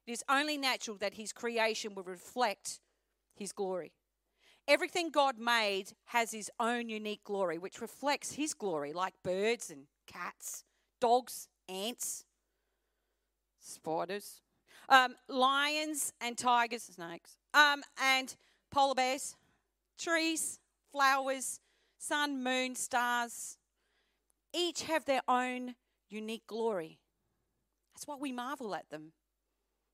it 0.05 0.11
is 0.11 0.23
only 0.29 0.57
natural 0.57 0.97
that 0.97 1.13
his 1.13 1.31
creation 1.31 1.95
will 1.95 2.03
reflect 2.03 2.79
his 3.35 3.51
glory. 3.51 3.93
Everything 4.67 5.09
God 5.09 5.37
made 5.37 5.91
has 6.05 6.31
his 6.31 6.49
own 6.59 6.89
unique 6.89 7.23
glory, 7.23 7.57
which 7.57 7.81
reflects 7.81 8.33
his 8.33 8.53
glory, 8.53 8.93
like 8.93 9.13
birds 9.23 9.69
and 9.69 9.87
cats, 10.07 10.63
dogs, 11.01 11.49
ants, 11.67 12.25
spiders, 13.59 14.41
um, 14.89 15.15
lions 15.27 16.13
and 16.21 16.37
tigers, 16.37 16.83
snakes, 16.83 17.37
um, 17.53 17.83
and 18.01 18.35
polar 18.71 18.95
bears, 18.95 19.35
trees, 19.97 20.59
flowers, 20.91 21.59
sun, 21.97 22.43
moon, 22.43 22.75
stars, 22.75 23.57
each 24.53 24.83
have 24.83 25.05
their 25.05 25.21
own 25.27 25.75
unique 26.09 26.47
glory. 26.47 26.99
That's 27.93 28.07
why 28.07 28.15
we 28.15 28.31
marvel 28.31 28.75
at 28.75 28.89
them. 28.89 29.13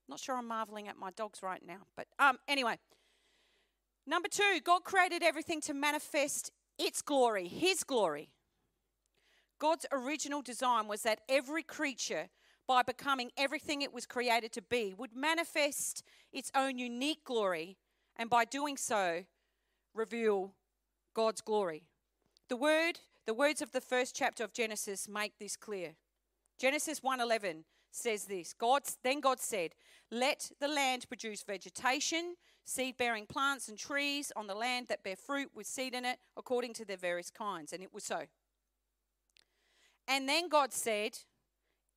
Not 0.09 0.19
sure 0.19 0.35
I'm 0.35 0.47
marveling 0.47 0.87
at 0.87 0.97
my 0.97 1.11
dogs 1.11 1.43
right 1.43 1.61
now, 1.65 1.81
but 1.95 2.07
um, 2.17 2.37
anyway. 2.47 2.79
Number 4.07 4.27
two, 4.27 4.59
God 4.63 4.83
created 4.83 5.21
everything 5.21 5.61
to 5.61 5.73
manifest 5.73 6.51
its 6.79 7.01
glory, 7.01 7.47
His 7.47 7.83
glory. 7.83 8.29
God's 9.59 9.85
original 9.91 10.41
design 10.41 10.87
was 10.87 11.03
that 11.03 11.19
every 11.29 11.61
creature 11.61 12.29
by 12.69 12.83
becoming 12.83 13.31
everything 13.35 13.81
it 13.81 13.91
was 13.91 14.05
created 14.05 14.51
to 14.51 14.61
be, 14.61 14.93
would 14.95 15.15
manifest 15.15 16.03
its 16.31 16.51
own 16.53 16.77
unique 16.77 17.23
glory, 17.23 17.77
and 18.15 18.29
by 18.29 18.45
doing 18.45 18.77
so, 18.77 19.23
reveal 19.95 20.53
God's 21.15 21.41
glory. 21.41 21.87
The 22.47 22.55
word, 22.55 22.99
the 23.25 23.33
words 23.33 23.63
of 23.63 23.71
the 23.71 23.81
first 23.81 24.15
chapter 24.15 24.43
of 24.43 24.53
Genesis 24.53 25.09
make 25.09 25.39
this 25.39 25.55
clear. 25.55 25.95
Genesis 26.59 26.99
1:11 26.99 27.65
says 27.91 28.25
this. 28.25 28.53
God 28.53 28.83
then 29.03 29.19
God 29.19 29.39
said, 29.39 29.75
"Let 30.11 30.51
the 30.59 30.67
land 30.67 31.07
produce 31.07 31.43
vegetation, 31.43 32.35
seed-bearing 32.65 33.27
plants 33.27 33.67
and 33.67 33.77
trees 33.77 34.31
on 34.35 34.47
the 34.47 34.55
land 34.55 34.87
that 34.87 35.03
bear 35.03 35.15
fruit 35.15 35.51
with 35.53 35.67
seed 35.67 35.93
in 35.93 36.05
it 36.05 36.19
according 36.37 36.73
to 36.75 36.85
their 36.85 36.97
various 36.97 37.29
kinds." 37.29 37.73
And 37.73 37.83
it 37.83 37.93
was 37.93 38.03
so. 38.03 38.27
And 40.07 40.27
then 40.27 40.49
God 40.49 40.73
said, 40.73 41.19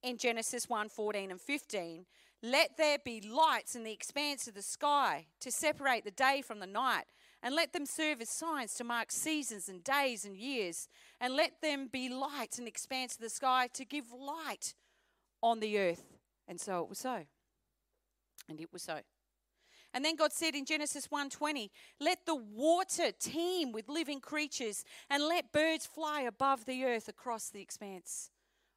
in 0.02 0.18
Genesis 0.18 0.68
1 0.68 0.88
14 0.88 1.30
and 1.30 1.40
15. 1.40 2.06
Let 2.42 2.76
there 2.76 2.98
be 2.98 3.20
lights 3.20 3.76
in 3.76 3.84
the 3.84 3.92
expanse 3.92 4.48
of 4.48 4.54
the 4.54 4.62
sky 4.62 5.26
to 5.40 5.52
separate 5.52 6.04
the 6.04 6.10
day 6.10 6.42
from 6.42 6.58
the 6.58 6.66
night, 6.66 7.04
and 7.40 7.54
let 7.54 7.72
them 7.72 7.86
serve 7.86 8.20
as 8.20 8.30
signs 8.30 8.74
to 8.74 8.84
mark 8.84 9.12
seasons 9.12 9.68
and 9.68 9.84
days 9.84 10.24
and 10.24 10.36
years. 10.36 10.88
And 11.20 11.34
let 11.34 11.62
them 11.62 11.88
be 11.90 12.08
lights 12.08 12.58
in 12.58 12.64
the 12.64 12.70
expanse 12.70 13.14
of 13.14 13.20
the 13.20 13.30
sky 13.30 13.68
to 13.74 13.84
give 13.84 14.12
light 14.12 14.74
on 15.42 15.60
the 15.60 15.78
earth. 15.78 16.02
And 16.48 16.60
so 16.60 16.82
it 16.82 16.88
was 16.88 16.98
so. 16.98 17.24
And 18.48 18.60
it 18.60 18.72
was 18.72 18.82
so. 18.82 19.00
And 19.94 20.04
then 20.04 20.16
God 20.16 20.32
said 20.32 20.54
in 20.54 20.64
Genesis 20.64 21.10
1:20, 21.10 21.70
"Let 21.98 22.24
the 22.24 22.34
water 22.34 23.12
teem 23.12 23.72
with 23.72 23.88
living 23.88 24.20
creatures 24.20 24.84
and 25.10 25.24
let 25.24 25.52
birds 25.52 25.86
fly 25.86 26.22
above 26.22 26.64
the 26.64 26.84
earth 26.84 27.08
across 27.08 27.50
the 27.50 27.60
expanse 27.60 28.30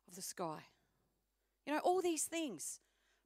of 0.07 0.15
the 0.15 0.21
sky." 0.21 0.67
You 1.65 1.73
know, 1.73 1.79
all 1.79 2.01
these 2.01 2.25
things 2.25 2.79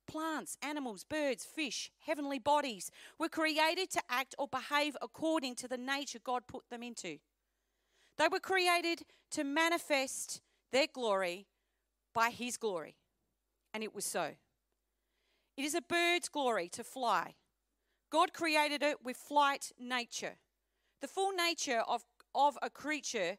plants, 0.05 0.57
animals, 0.61 1.03
birds, 1.03 1.45
fish, 1.45 1.91
heavenly 1.99 2.39
bodies 2.39 2.91
were 3.19 3.29
created 3.29 3.91
to 3.91 4.01
act 4.09 4.33
or 4.39 4.47
behave 4.47 4.97
according 5.01 5.55
to 5.55 5.67
the 5.67 5.77
nature 5.77 6.19
God 6.19 6.47
put 6.47 6.67
them 6.69 6.81
into. 6.81 7.19
They 8.17 8.27
were 8.27 8.39
created 8.39 9.05
to 9.31 9.43
manifest 9.43 10.41
their 10.71 10.87
glory 10.87 11.47
by 12.13 12.31
His 12.31 12.57
glory. 12.57 12.98
And 13.79 13.83
it 13.85 13.95
was 13.95 14.03
so. 14.03 14.31
It 15.55 15.63
is 15.63 15.73
a 15.73 15.81
bird's 15.81 16.27
glory 16.27 16.67
to 16.73 16.83
fly. 16.83 17.35
God 18.11 18.33
created 18.33 18.83
it 18.83 18.97
with 19.05 19.15
flight 19.15 19.71
nature. 19.79 20.35
The 20.99 21.07
full 21.07 21.31
nature 21.31 21.81
of, 21.87 22.03
of 22.35 22.57
a 22.61 22.69
creature, 22.69 23.37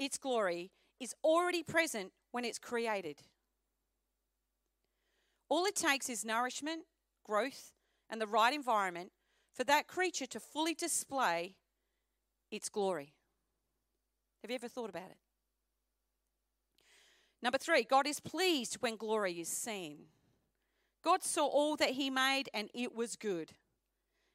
its 0.00 0.18
glory, 0.18 0.72
is 0.98 1.14
already 1.22 1.62
present 1.62 2.10
when 2.32 2.44
it's 2.44 2.58
created. 2.58 3.20
All 5.48 5.64
it 5.66 5.76
takes 5.76 6.08
is 6.08 6.24
nourishment, 6.24 6.82
growth, 7.24 7.70
and 8.10 8.20
the 8.20 8.26
right 8.26 8.52
environment 8.52 9.12
for 9.54 9.62
that 9.62 9.86
creature 9.86 10.26
to 10.26 10.40
fully 10.40 10.74
display 10.74 11.54
its 12.50 12.68
glory. 12.68 13.14
Have 14.42 14.50
you 14.50 14.56
ever 14.56 14.66
thought 14.66 14.90
about 14.90 15.12
it? 15.12 15.25
Number 17.42 17.58
three, 17.58 17.84
God 17.84 18.06
is 18.06 18.20
pleased 18.20 18.76
when 18.80 18.96
glory 18.96 19.40
is 19.40 19.48
seen. 19.48 20.06
God 21.02 21.22
saw 21.22 21.46
all 21.46 21.76
that 21.76 21.90
he 21.90 22.10
made 22.10 22.48
and 22.52 22.68
it 22.74 22.94
was 22.94 23.16
good. 23.16 23.52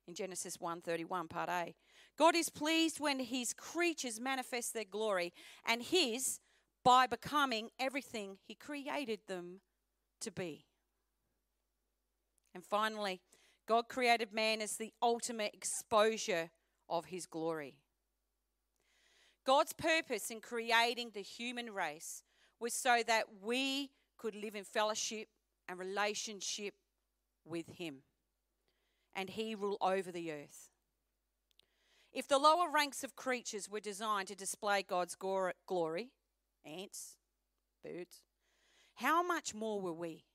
In 0.07 0.15
Genesis 0.15 0.57
1:31 0.57 1.27
part 1.29 1.49
A. 1.49 1.75
God 2.17 2.35
is 2.35 2.49
pleased 2.49 2.99
when 2.99 3.19
his 3.19 3.53
creatures 3.53 4.19
manifest 4.19 4.73
their 4.73 4.85
glory 4.85 5.33
and 5.65 5.81
his 5.81 6.39
by 6.83 7.07
becoming 7.07 7.69
everything 7.79 8.37
he 8.47 8.55
created 8.55 9.19
them 9.27 9.61
to 10.19 10.31
be. 10.31 10.65
And 12.53 12.65
finally, 12.65 13.21
God 13.67 13.87
created 13.87 14.33
man 14.33 14.61
as 14.61 14.77
the 14.77 14.93
ultimate 15.01 15.53
exposure 15.53 16.49
of 16.89 17.05
his 17.05 17.25
glory. 17.25 17.77
God's 19.45 19.73
purpose 19.73 20.29
in 20.29 20.41
creating 20.41 21.11
the 21.13 21.21
human 21.21 21.73
race 21.73 22.23
was 22.61 22.73
so 22.73 23.01
that 23.07 23.25
we 23.41 23.89
could 24.17 24.35
live 24.35 24.55
in 24.55 24.63
fellowship 24.63 25.27
and 25.67 25.79
relationship 25.79 26.73
with 27.43 27.67
him 27.67 28.03
and 29.15 29.29
he 29.31 29.55
rule 29.55 29.77
over 29.81 30.11
the 30.11 30.31
earth. 30.31 30.69
If 32.13 32.27
the 32.27 32.37
lower 32.37 32.69
ranks 32.69 33.03
of 33.03 33.15
creatures 33.15 33.69
were 33.69 33.79
designed 33.79 34.27
to 34.27 34.35
display 34.35 34.83
God's 34.83 35.15
glory, 35.15 36.11
ants, 36.65 37.15
birds, 37.83 38.23
how 38.95 39.23
much 39.23 39.53
more 39.53 39.81
were 39.81 39.93
we? 39.93 40.25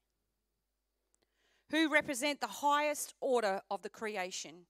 Who 1.71 1.92
represent 1.92 2.40
the 2.40 2.47
highest 2.47 3.14
order 3.21 3.61
of 3.71 3.83
the 3.83 3.88
creation 3.88 4.66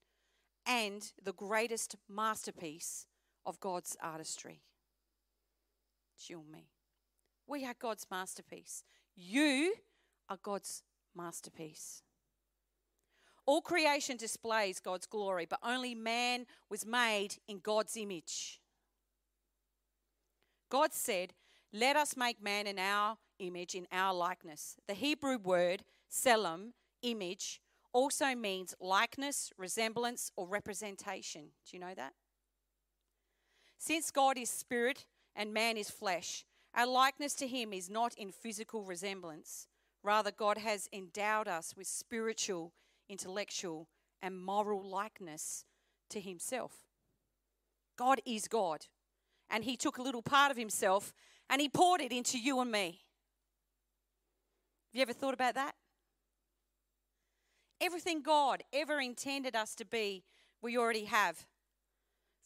and 0.67 1.13
the 1.23 1.33
greatest 1.33 1.95
masterpiece 2.09 3.07
of 3.45 3.61
God's 3.61 3.97
artistry. 4.03 4.63
And 6.29 6.51
me. 6.51 6.71
We 7.47 7.65
are 7.65 7.75
God's 7.79 8.07
masterpiece. 8.11 8.85
You 9.15 9.75
are 10.29 10.39
God's 10.43 10.83
masterpiece. 11.15 12.03
All 13.47 13.61
creation 13.61 14.17
displays 14.17 14.81
God's 14.81 15.07
glory, 15.07 15.47
but 15.49 15.61
only 15.63 15.95
man 15.95 16.47
was 16.69 16.85
made 16.85 17.37
in 17.47 17.61
God's 17.61 17.97
image. 17.97 18.61
God 20.69 20.93
said, 20.93 21.33
Let 21.73 21.95
us 21.97 22.17
make 22.17 22.43
man 22.43 22.67
in 22.67 22.79
our 22.79 23.19
image, 23.39 23.77
in 23.77 23.87
our 23.93 24.13
likeness. 24.13 24.77
The 24.89 24.95
Hebrew 24.95 25.39
word, 25.39 25.85
selim, 26.09 26.75
image, 27.03 27.61
also 27.93 28.35
means 28.35 28.75
likeness, 28.81 29.53
resemblance, 29.57 30.33
or 30.37 30.49
representation. 30.49 31.51
Do 31.71 31.77
you 31.77 31.81
know 31.81 31.95
that? 31.97 32.15
Since 33.79 34.11
God 34.11 34.37
is 34.37 34.51
spirit 34.51 35.07
and 35.37 35.55
man 35.55 35.77
is 35.77 35.89
flesh, 35.89 36.45
our 36.77 36.87
likeness 36.87 37.35
to 37.35 37.47
him 37.47 37.73
is 37.73 37.91
not 37.91 38.15
in 38.15 38.31
physical 38.31 38.85
resemblance. 38.85 39.67
Rather, 40.03 40.31
God 40.31 40.59
has 40.59 40.89
endowed 40.93 41.49
us 41.49 41.75
with 41.77 41.87
spiritual 41.87 42.73
intellectual, 43.09 43.89
and 44.23 44.39
moral 44.39 44.83
likeness 44.83 45.65
to 46.11 46.21
himself. 46.21 46.73
God 47.97 48.21
is 48.27 48.49
God, 48.49 48.87
and 49.51 49.65
he 49.65 49.77
took 49.77 49.99
a 49.99 50.03
little 50.03 50.23
part 50.23 50.51
of 50.51 50.57
himself 50.57 51.15
and 51.49 51.61
he 51.61 51.69
poured 51.69 52.01
it 52.01 52.13
into 52.13 52.39
you 52.39 52.61
and 52.61 52.71
me. 52.71 53.03
Have 54.89 54.95
you 54.95 55.03
ever 55.03 55.13
thought 55.13 55.35
about 55.35 55.55
that? 55.55 55.75
Everything 57.81 58.23
God 58.23 58.65
ever 58.73 59.01
intended 59.01 59.55
us 59.55 59.75
to 59.77 59.85
be, 59.85 60.25
we 60.61 60.77
already 60.77 61.05
have. 61.05 61.47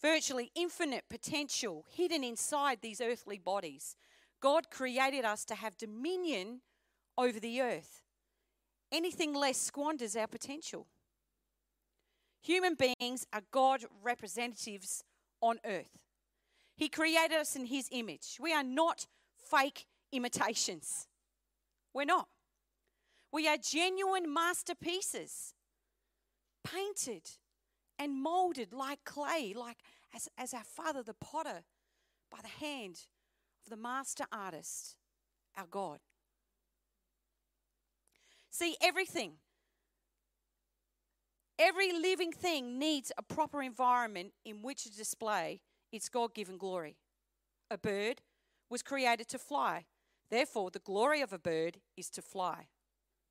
Virtually 0.02 0.50
infinite 0.54 1.04
potential 1.08 1.86
hidden 1.90 2.24
inside 2.24 2.78
these 2.82 3.00
earthly 3.00 3.38
bodies. 3.38 3.96
God 4.40 4.70
created 4.70 5.24
us 5.24 5.44
to 5.46 5.54
have 5.54 5.76
dominion 5.76 6.60
over 7.16 7.38
the 7.38 7.60
earth. 7.60 8.02
Anything 8.90 9.34
less 9.34 9.58
squanders 9.58 10.16
our 10.16 10.26
potential. 10.26 10.86
Human 12.42 12.74
beings 12.74 13.26
are 13.32 13.42
God 13.50 13.84
representatives 14.02 15.04
on 15.40 15.58
earth. 15.64 15.98
He 16.76 16.88
created 16.88 17.36
us 17.36 17.54
in 17.54 17.66
His 17.66 17.88
image. 17.92 18.38
We 18.40 18.54
are 18.54 18.64
not 18.64 19.06
fake 19.36 19.86
imitations. 20.12 21.06
We're 21.92 22.06
not. 22.06 22.28
We 23.32 23.46
are 23.46 23.58
genuine 23.58 24.32
masterpieces, 24.32 25.54
painted 26.64 27.28
and 27.98 28.20
molded 28.20 28.72
like 28.72 29.04
clay, 29.04 29.54
like 29.54 29.76
as, 30.14 30.28
as 30.38 30.54
our 30.54 30.64
Father, 30.64 31.02
the 31.02 31.14
potter, 31.14 31.62
by 32.30 32.38
the 32.42 32.64
hand 32.64 33.06
the 33.68 33.76
master 33.76 34.24
artist, 34.32 34.96
our 35.56 35.66
God. 35.66 35.98
See, 38.50 38.76
everything, 38.82 39.34
every 41.58 41.92
living 41.92 42.32
thing 42.32 42.78
needs 42.78 43.12
a 43.16 43.22
proper 43.22 43.62
environment 43.62 44.32
in 44.44 44.62
which 44.62 44.84
to 44.84 44.96
display 44.96 45.60
its 45.92 46.08
God 46.08 46.34
given 46.34 46.58
glory. 46.58 46.96
A 47.70 47.78
bird 47.78 48.22
was 48.68 48.82
created 48.82 49.28
to 49.28 49.38
fly. 49.38 49.86
Therefore, 50.30 50.70
the 50.70 50.78
glory 50.78 51.20
of 51.20 51.32
a 51.32 51.38
bird 51.38 51.78
is 51.96 52.10
to 52.10 52.22
fly. 52.22 52.68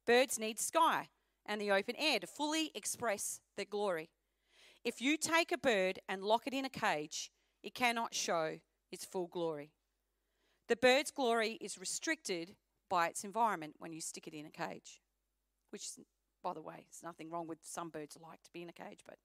Birds 0.05 0.39
need 0.39 0.59
sky 0.59 1.09
and 1.45 1.59
the 1.59 1.71
open 1.71 1.95
air 1.97 2.19
to 2.19 2.27
fully 2.27 2.71
express 2.75 3.39
their 3.55 3.65
glory. 3.65 4.09
If 4.83 5.01
you 5.01 5.17
take 5.17 5.51
a 5.51 5.57
bird 5.57 5.99
and 6.07 6.23
lock 6.23 6.47
it 6.47 6.53
in 6.53 6.65
a 6.65 6.69
cage, 6.69 7.31
it 7.63 7.73
cannot 7.73 8.13
show 8.13 8.59
its 8.91 9.05
full 9.05 9.27
glory. 9.27 9.71
The 10.69 10.77
bird's 10.77 11.11
glory 11.11 11.57
is 11.59 11.77
restricted 11.77 12.55
by 12.89 13.07
its 13.07 13.23
environment 13.23 13.75
when 13.79 13.91
you 13.91 13.99
stick 13.99 14.27
it 14.27 14.33
in 14.33 14.45
a 14.45 14.51
cage 14.51 15.01
which, 15.71 15.87
by 16.43 16.53
the 16.53 16.61
way, 16.61 16.75
there's 16.75 17.03
nothing 17.03 17.29
wrong 17.29 17.47
with 17.47 17.59
some 17.63 17.89
birds 17.89 18.17
like 18.21 18.41
to 18.43 18.51
be 18.51 18.61
in 18.61 18.69
a 18.69 18.73
cage, 18.73 19.01
but 19.05 19.17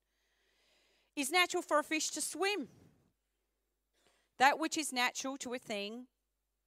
is 1.17 1.31
natural 1.31 1.63
for 1.63 1.79
a 1.79 1.85
fish 1.85 2.11
to 2.11 2.21
swim. 2.21 2.69
That 4.39 4.59
which 4.59 4.77
is 4.77 4.93
natural 4.93 5.37
to 5.39 5.55
a 5.55 5.59
thing 5.59 6.07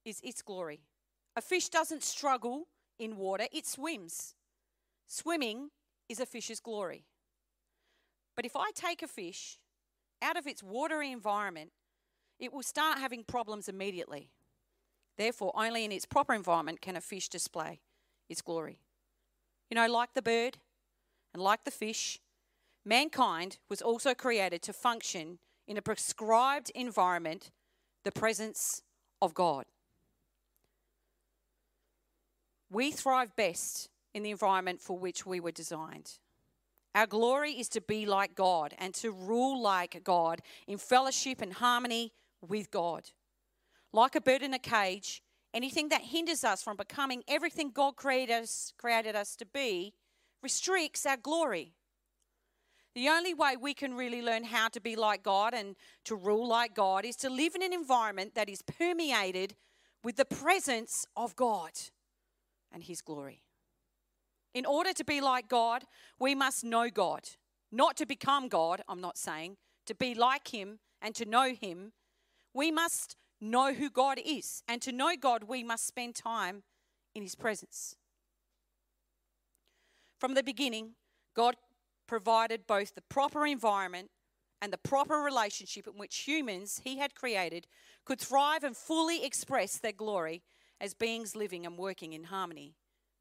is 0.05 0.21
its 0.23 0.41
glory. 0.41 0.81
A 1.35 1.41
fish 1.41 1.69
doesn't 1.69 2.03
struggle 2.03 2.67
in 2.97 3.17
water, 3.17 3.45
it 3.51 3.67
swims. 3.67 4.35
Swimming 5.05 5.69
is 6.09 6.19
a 6.19 6.25
fish's 6.25 6.59
glory. 6.59 7.05
But 8.35 8.45
if 8.45 8.55
I 8.55 8.71
take 8.73 9.03
a 9.03 9.07
fish 9.07 9.59
out 10.21 10.37
of 10.37 10.47
its 10.47 10.63
watery 10.63 11.11
environment, 11.11 11.71
it 12.39 12.53
will 12.53 12.63
start 12.63 12.99
having 12.99 13.23
problems 13.23 13.67
immediately. 13.67 14.29
Therefore, 15.17 15.51
only 15.55 15.83
in 15.83 15.91
its 15.91 16.05
proper 16.05 16.33
environment 16.33 16.81
can 16.81 16.95
a 16.95 17.01
fish 17.01 17.29
display 17.29 17.79
its 18.29 18.41
glory. 18.41 18.79
You 19.69 19.75
know, 19.75 19.87
like 19.87 20.13
the 20.13 20.21
bird 20.21 20.57
and 21.33 21.41
like 21.41 21.63
the 21.63 21.71
fish, 21.71 22.19
mankind 22.85 23.57
was 23.69 23.81
also 23.81 24.13
created 24.13 24.61
to 24.63 24.73
function 24.73 25.39
in 25.67 25.77
a 25.77 25.81
prescribed 25.81 26.71
environment, 26.75 27.51
the 28.03 28.11
presence 28.11 28.83
of 29.21 29.33
God. 29.33 29.65
We 32.69 32.91
thrive 32.91 33.35
best 33.35 33.89
in 34.13 34.23
the 34.23 34.31
environment 34.31 34.81
for 34.81 34.97
which 34.97 35.25
we 35.25 35.39
were 35.39 35.51
designed. 35.51 36.19
Our 36.95 37.07
glory 37.07 37.51
is 37.51 37.69
to 37.69 37.81
be 37.81 38.05
like 38.05 38.35
God 38.35 38.73
and 38.77 38.93
to 38.95 39.11
rule 39.11 39.61
like 39.61 40.01
God 40.03 40.41
in 40.67 40.77
fellowship 40.77 41.41
and 41.41 41.53
harmony 41.53 42.11
with 42.41 42.71
God. 42.71 43.11
Like 43.93 44.15
a 44.15 44.21
bird 44.21 44.41
in 44.41 44.53
a 44.53 44.59
cage, 44.59 45.21
Anything 45.53 45.89
that 45.89 46.01
hinders 46.01 46.43
us 46.43 46.61
from 46.61 46.77
becoming 46.77 47.23
everything 47.27 47.71
God 47.71 47.95
created 47.95 48.43
us, 48.43 48.73
created 48.77 49.15
us 49.15 49.35
to 49.37 49.45
be 49.45 49.93
restricts 50.43 51.05
our 51.05 51.17
glory. 51.17 51.73
The 52.93 53.09
only 53.09 53.33
way 53.33 53.55
we 53.59 53.73
can 53.73 53.95
really 53.95 54.21
learn 54.21 54.43
how 54.43 54.69
to 54.69 54.79
be 54.79 54.95
like 54.95 55.23
God 55.23 55.53
and 55.53 55.75
to 56.05 56.15
rule 56.15 56.47
like 56.47 56.75
God 56.75 57.05
is 57.05 57.15
to 57.17 57.29
live 57.29 57.55
in 57.55 57.63
an 57.63 57.73
environment 57.73 58.35
that 58.35 58.49
is 58.49 58.61
permeated 58.61 59.55
with 60.03 60.15
the 60.15 60.25
presence 60.25 61.05
of 61.15 61.35
God 61.35 61.71
and 62.71 62.83
His 62.83 63.01
glory. 63.01 63.43
In 64.53 64.65
order 64.65 64.93
to 64.93 65.03
be 65.03 65.21
like 65.21 65.47
God, 65.47 65.85
we 66.19 66.35
must 66.35 66.63
know 66.63 66.89
God. 66.89 67.29
Not 67.71 67.97
to 67.97 68.05
become 68.05 68.47
God, 68.47 68.81
I'm 68.87 69.01
not 69.01 69.17
saying, 69.17 69.57
to 69.85 69.95
be 69.95 70.13
like 70.13 70.49
Him 70.49 70.79
and 71.01 71.15
to 71.15 71.25
know 71.25 71.53
Him. 71.53 71.93
We 72.53 72.71
must 72.71 73.15
know 73.39 73.73
who 73.73 73.89
God 73.89 74.19
is. 74.23 74.63
And 74.67 74.81
to 74.81 74.91
know 74.91 75.15
God, 75.19 75.43
we 75.43 75.63
must 75.63 75.87
spend 75.87 76.15
time 76.15 76.63
in 77.13 77.23
His 77.23 77.35
presence. 77.35 77.95
From 80.19 80.33
the 80.33 80.43
beginning, 80.43 80.91
God 81.35 81.55
provided 82.07 82.65
both 82.65 82.95
the 82.95 83.01
proper 83.01 83.45
environment 83.45 84.09
and 84.61 84.73
the 84.73 84.77
proper 84.77 85.17
relationship 85.17 85.87
in 85.87 85.93
which 85.93 86.19
humans 86.19 86.81
he 86.83 86.97
had 86.97 87.13
created 87.13 87.67
could 88.05 88.19
thrive 88.19 88.63
and 88.63 88.75
fully 88.75 89.23
express 89.23 89.77
their 89.77 89.91
glory 89.91 90.41
as 90.81 90.93
beings 90.93 91.35
living 91.35 91.65
and 91.65 91.77
working 91.77 92.13
in 92.13 92.25
harmony 92.25 92.73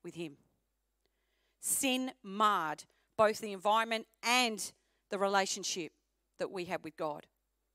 with 0.03 0.15
him. 0.15 0.37
Sin 1.61 2.13
marred 2.23 2.85
both 3.19 3.41
the 3.41 3.53
environment 3.53 4.07
and 4.23 4.73
the 5.11 5.19
relationship 5.19 5.93
that 6.39 6.51
we 6.51 6.67
have 6.67 6.85
with 6.85 6.97
God. 6.97 7.27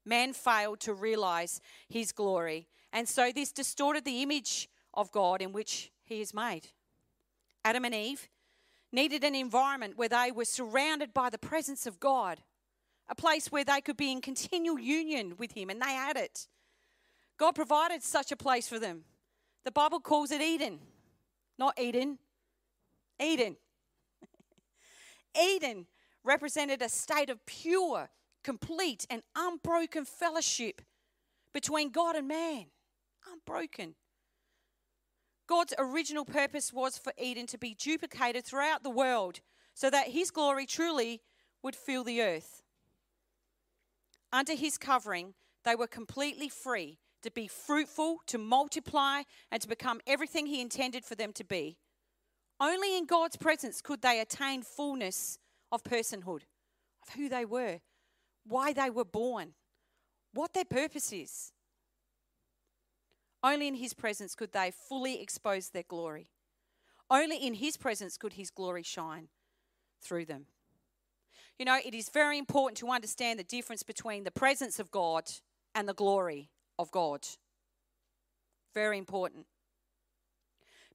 Man 0.05 0.33
failed 0.33 0.79
to 0.81 0.93
realize 0.93 1.61
his 1.87 2.11
glory, 2.11 2.67
and 2.91 3.07
so 3.07 3.31
this 3.31 3.51
distorted 3.51 4.05
the 4.05 4.21
image 4.21 4.69
of 4.93 5.11
God 5.11 5.41
in 5.41 5.51
which 5.51 5.91
he 6.03 6.21
is 6.21 6.33
made. 6.33 6.67
Adam 7.63 7.85
and 7.85 7.95
Eve 7.95 8.27
needed 8.91 9.23
an 9.23 9.35
environment 9.35 9.97
where 9.97 10.09
they 10.09 10.31
were 10.31 10.45
surrounded 10.45 11.13
by 11.13 11.29
the 11.29 11.37
presence 11.37 11.85
of 11.85 11.99
God, 11.99 12.39
a 13.07 13.15
place 13.15 13.51
where 13.51 13.63
they 13.63 13.81
could 13.81 13.97
be 13.97 14.11
in 14.11 14.21
continual 14.21 14.79
union 14.79 15.35
with 15.37 15.53
him, 15.53 15.69
and 15.69 15.81
they 15.81 15.93
had 15.93 16.17
it. 16.17 16.47
God 17.37 17.53
provided 17.53 18.03
such 18.03 18.31
a 18.31 18.35
place 18.35 18.67
for 18.67 18.79
them. 18.79 19.03
The 19.63 19.71
Bible 19.71 19.99
calls 19.99 20.31
it 20.31 20.41
Eden, 20.41 20.79
not 21.57 21.79
Eden, 21.79 22.17
Eden. 23.21 23.55
Eden 25.39 25.85
represented 26.23 26.81
a 26.81 26.89
state 26.89 27.29
of 27.29 27.45
pure, 27.45 28.09
complete, 28.43 29.05
and 29.09 29.21
unbroken 29.35 30.05
fellowship 30.05 30.81
between 31.53 31.91
God 31.91 32.15
and 32.15 32.27
man. 32.27 32.65
Unbroken. 33.31 33.95
God's 35.47 35.73
original 35.77 36.25
purpose 36.25 36.71
was 36.71 36.97
for 36.97 37.13
Eden 37.17 37.45
to 37.47 37.57
be 37.57 37.73
duplicated 37.73 38.45
throughout 38.45 38.83
the 38.83 38.89
world 38.89 39.41
so 39.73 39.89
that 39.89 40.07
his 40.07 40.31
glory 40.31 40.65
truly 40.65 41.21
would 41.61 41.75
fill 41.75 42.03
the 42.03 42.21
earth. 42.21 42.63
Under 44.31 44.53
his 44.55 44.77
covering, 44.77 45.33
they 45.65 45.75
were 45.75 45.87
completely 45.87 46.49
free 46.49 46.99
to 47.21 47.31
be 47.31 47.47
fruitful, 47.47 48.17
to 48.27 48.37
multiply, 48.37 49.23
and 49.51 49.61
to 49.61 49.67
become 49.67 50.01
everything 50.07 50.47
he 50.47 50.61
intended 50.61 51.05
for 51.05 51.15
them 51.15 51.33
to 51.33 51.43
be. 51.43 51.77
Only 52.59 52.97
in 52.97 53.05
God's 53.05 53.37
presence 53.37 53.81
could 53.81 54.01
they 54.01 54.19
attain 54.19 54.63
fullness 54.63 55.37
of 55.71 55.83
personhood, 55.83 56.43
of 57.03 57.13
who 57.15 57.29
they 57.29 57.45
were, 57.45 57.79
why 58.45 58.73
they 58.73 58.89
were 58.89 59.05
born, 59.05 59.53
what 60.33 60.53
their 60.53 60.65
purpose 60.65 61.11
is. 61.11 61.51
Only 63.43 63.67
in 63.67 63.75
His 63.75 63.93
presence 63.93 64.35
could 64.35 64.51
they 64.51 64.71
fully 64.71 65.21
expose 65.21 65.69
their 65.69 65.83
glory. 65.83 66.27
Only 67.09 67.37
in 67.37 67.55
His 67.55 67.77
presence 67.77 68.17
could 68.17 68.33
His 68.33 68.49
glory 68.49 68.83
shine 68.83 69.29
through 70.01 70.25
them. 70.25 70.45
You 71.57 71.65
know, 71.65 71.77
it 71.83 71.93
is 71.93 72.09
very 72.09 72.37
important 72.37 72.77
to 72.79 72.89
understand 72.89 73.37
the 73.37 73.43
difference 73.43 73.83
between 73.83 74.23
the 74.23 74.31
presence 74.31 74.79
of 74.79 74.91
God 74.91 75.29
and 75.75 75.87
the 75.87 75.93
glory 75.93 76.49
of 76.79 76.91
God. 76.91 77.27
Very 78.73 78.97
important. 78.97 79.45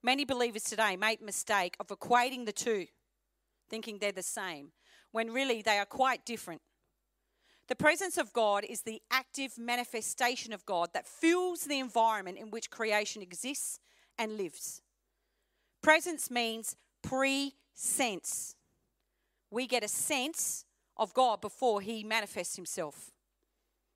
Many 0.03 0.25
believers 0.25 0.63
today 0.63 0.95
make 0.95 1.21
mistake 1.21 1.75
of 1.79 1.87
equating 1.87 2.45
the 2.45 2.51
two, 2.51 2.87
thinking 3.69 3.97
they're 3.97 4.11
the 4.11 4.23
same, 4.23 4.71
when 5.11 5.31
really 5.31 5.61
they 5.61 5.77
are 5.77 5.85
quite 5.85 6.25
different. 6.25 6.61
The 7.67 7.75
presence 7.75 8.17
of 8.17 8.31
God 8.31 8.63
is 8.63 8.81
the 8.81 9.01
active 9.11 9.57
manifestation 9.57 10.53
of 10.53 10.65
God 10.65 10.89
that 10.93 11.07
fills 11.07 11.65
the 11.65 11.79
environment 11.79 12.37
in 12.37 12.49
which 12.49 12.71
creation 12.71 13.21
exists 13.21 13.79
and 14.17 14.37
lives. 14.37 14.81
Presence 15.81 16.31
means 16.31 16.75
pre 17.03 17.53
sense. 17.73 18.55
We 19.51 19.67
get 19.67 19.83
a 19.83 19.89
sense 19.89 20.65
of 20.95 21.13
God 21.13 21.41
before 21.41 21.81
He 21.81 22.03
manifests 22.03 22.55
Himself. 22.55 23.11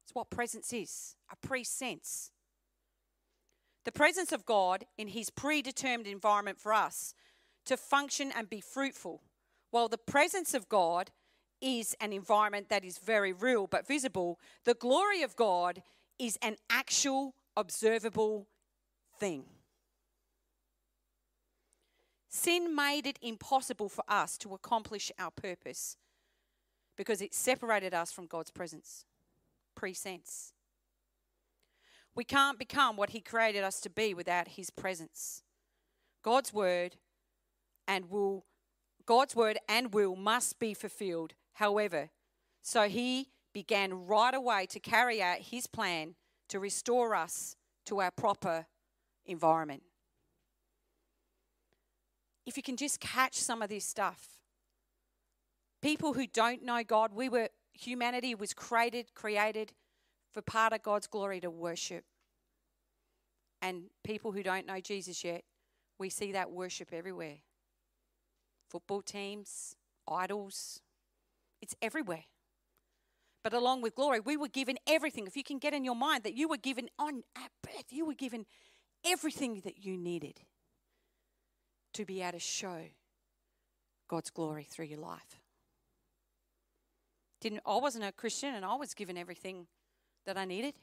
It's 0.03 0.13
what 0.13 0.29
presence 0.29 0.73
is 0.73 1.15
a 1.31 1.35
pre 1.35 1.63
sense. 1.63 2.31
The 3.85 3.91
presence 3.91 4.31
of 4.31 4.45
God 4.45 4.85
in 4.97 5.07
His 5.07 5.29
predetermined 5.29 6.07
environment 6.07 6.59
for 6.59 6.73
us 6.73 7.13
to 7.65 7.77
function 7.77 8.31
and 8.35 8.49
be 8.49 8.61
fruitful, 8.61 9.21
while 9.71 9.87
the 9.87 9.97
presence 9.97 10.53
of 10.53 10.67
God 10.67 11.11
is 11.61 11.95
an 12.01 12.11
environment 12.11 12.69
that 12.69 12.83
is 12.83 12.97
very 12.97 13.33
real 13.33 13.67
but 13.67 13.87
visible, 13.87 14.39
the 14.65 14.73
glory 14.73 15.21
of 15.21 15.35
God 15.35 15.83
is 16.17 16.37
an 16.41 16.55
actual, 16.69 17.35
observable 17.55 18.47
thing. 19.19 19.43
Sin 22.29 22.75
made 22.75 23.05
it 23.05 23.19
impossible 23.21 23.89
for 23.89 24.03
us 24.07 24.37
to 24.37 24.53
accomplish 24.53 25.11
our 25.19 25.31
purpose 25.31 25.97
because 26.95 27.21
it 27.21 27.33
separated 27.33 27.93
us 27.93 28.11
from 28.11 28.25
God's 28.25 28.51
presence. 28.51 29.05
Pre-sense. 29.75 30.53
We 32.15 32.23
can't 32.23 32.59
become 32.59 32.95
what 32.95 33.09
He 33.11 33.21
created 33.21 33.63
us 33.63 33.79
to 33.81 33.89
be 33.89 34.13
without 34.13 34.49
His 34.49 34.69
presence. 34.69 35.43
God's 36.23 36.53
word 36.53 36.95
and 37.87 38.09
will 38.09 38.45
God's 39.11 39.35
word 39.35 39.57
and 39.67 39.93
will 39.93 40.15
must 40.15 40.57
be 40.57 40.73
fulfilled 40.73 41.33
however. 41.55 42.11
So 42.61 42.87
he 42.87 43.27
began 43.53 44.07
right 44.07 44.33
away 44.33 44.67
to 44.67 44.79
carry 44.79 45.21
out 45.21 45.39
his 45.39 45.67
plan 45.67 46.15
to 46.47 46.61
restore 46.61 47.13
us 47.13 47.57
to 47.87 47.99
our 47.99 48.11
proper 48.11 48.67
environment. 49.25 49.83
If 52.45 52.55
you 52.55 52.63
can 52.63 52.77
just 52.77 53.01
catch 53.01 53.35
some 53.35 53.61
of 53.61 53.67
this 53.67 53.83
stuff. 53.83 54.39
People 55.81 56.13
who 56.13 56.25
don't 56.25 56.63
know 56.63 56.81
God, 56.81 57.11
we 57.13 57.27
were 57.27 57.49
humanity 57.73 58.33
was 58.33 58.53
created 58.53 59.13
created 59.13 59.73
for 60.31 60.41
part 60.41 60.71
of 60.71 60.83
God's 60.83 61.07
glory 61.07 61.41
to 61.41 61.49
worship. 61.49 62.05
And 63.61 63.89
people 64.05 64.31
who 64.31 64.41
don't 64.41 64.65
know 64.65 64.79
Jesus 64.79 65.21
yet, 65.21 65.43
we 65.99 66.09
see 66.09 66.31
that 66.31 66.49
worship 66.49 66.93
everywhere. 66.93 67.39
Football 68.71 69.01
teams, 69.01 69.75
idols, 70.07 70.79
it's 71.61 71.75
everywhere. 71.81 72.23
But 73.43 73.53
along 73.53 73.81
with 73.81 73.95
glory, 73.95 74.21
we 74.21 74.37
were 74.37 74.47
given 74.47 74.77
everything. 74.87 75.27
If 75.27 75.35
you 75.35 75.43
can 75.43 75.59
get 75.59 75.73
in 75.73 75.83
your 75.83 75.95
mind 75.95 76.23
that 76.23 76.35
you 76.35 76.47
were 76.47 76.55
given 76.55 76.87
on 76.97 77.23
at 77.35 77.51
birth, 77.61 77.87
you 77.89 78.05
were 78.05 78.13
given 78.13 78.45
everything 79.03 79.59
that 79.65 79.83
you 79.83 79.97
needed 79.97 80.39
to 81.95 82.05
be 82.05 82.21
able 82.21 82.31
to 82.31 82.39
show 82.39 82.83
God's 84.07 84.29
glory 84.29 84.65
through 84.69 84.85
your 84.85 84.99
life. 84.99 85.41
Didn't 87.41 87.59
I 87.65 87.75
wasn't 87.75 88.05
a 88.05 88.13
Christian 88.13 88.55
and 88.55 88.63
I 88.63 88.75
was 88.75 88.93
given 88.93 89.17
everything 89.17 89.67
that 90.25 90.37
I 90.37 90.45
needed. 90.45 90.75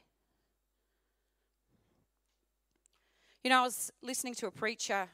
You 3.43 3.49
know, 3.49 3.61
I 3.61 3.63
was 3.63 3.91
listening 4.03 4.35
to 4.35 4.45
a 4.45 4.51
preacher 4.51 5.09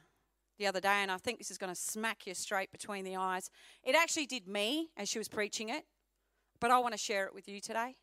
the 0.57 0.67
other 0.67 0.79
day, 0.79 1.01
and 1.01 1.11
I 1.11 1.17
think 1.17 1.37
this 1.37 1.51
is 1.51 1.57
going 1.57 1.73
to 1.73 1.79
smack 1.79 2.27
you 2.27 2.33
straight 2.33 2.71
between 2.71 3.03
the 3.03 3.15
eyes. 3.15 3.49
It 3.83 3.95
actually 3.95 4.25
did 4.25 4.47
me 4.47 4.89
as 4.97 5.09
she 5.09 5.17
was 5.17 5.27
preaching 5.27 5.69
it, 5.69 5.83
but 6.59 6.71
I 6.71 6.79
want 6.79 6.93
to 6.93 6.97
share 6.97 7.25
it 7.25 7.33
with 7.33 7.47
you 7.47 7.59
today 7.59 7.95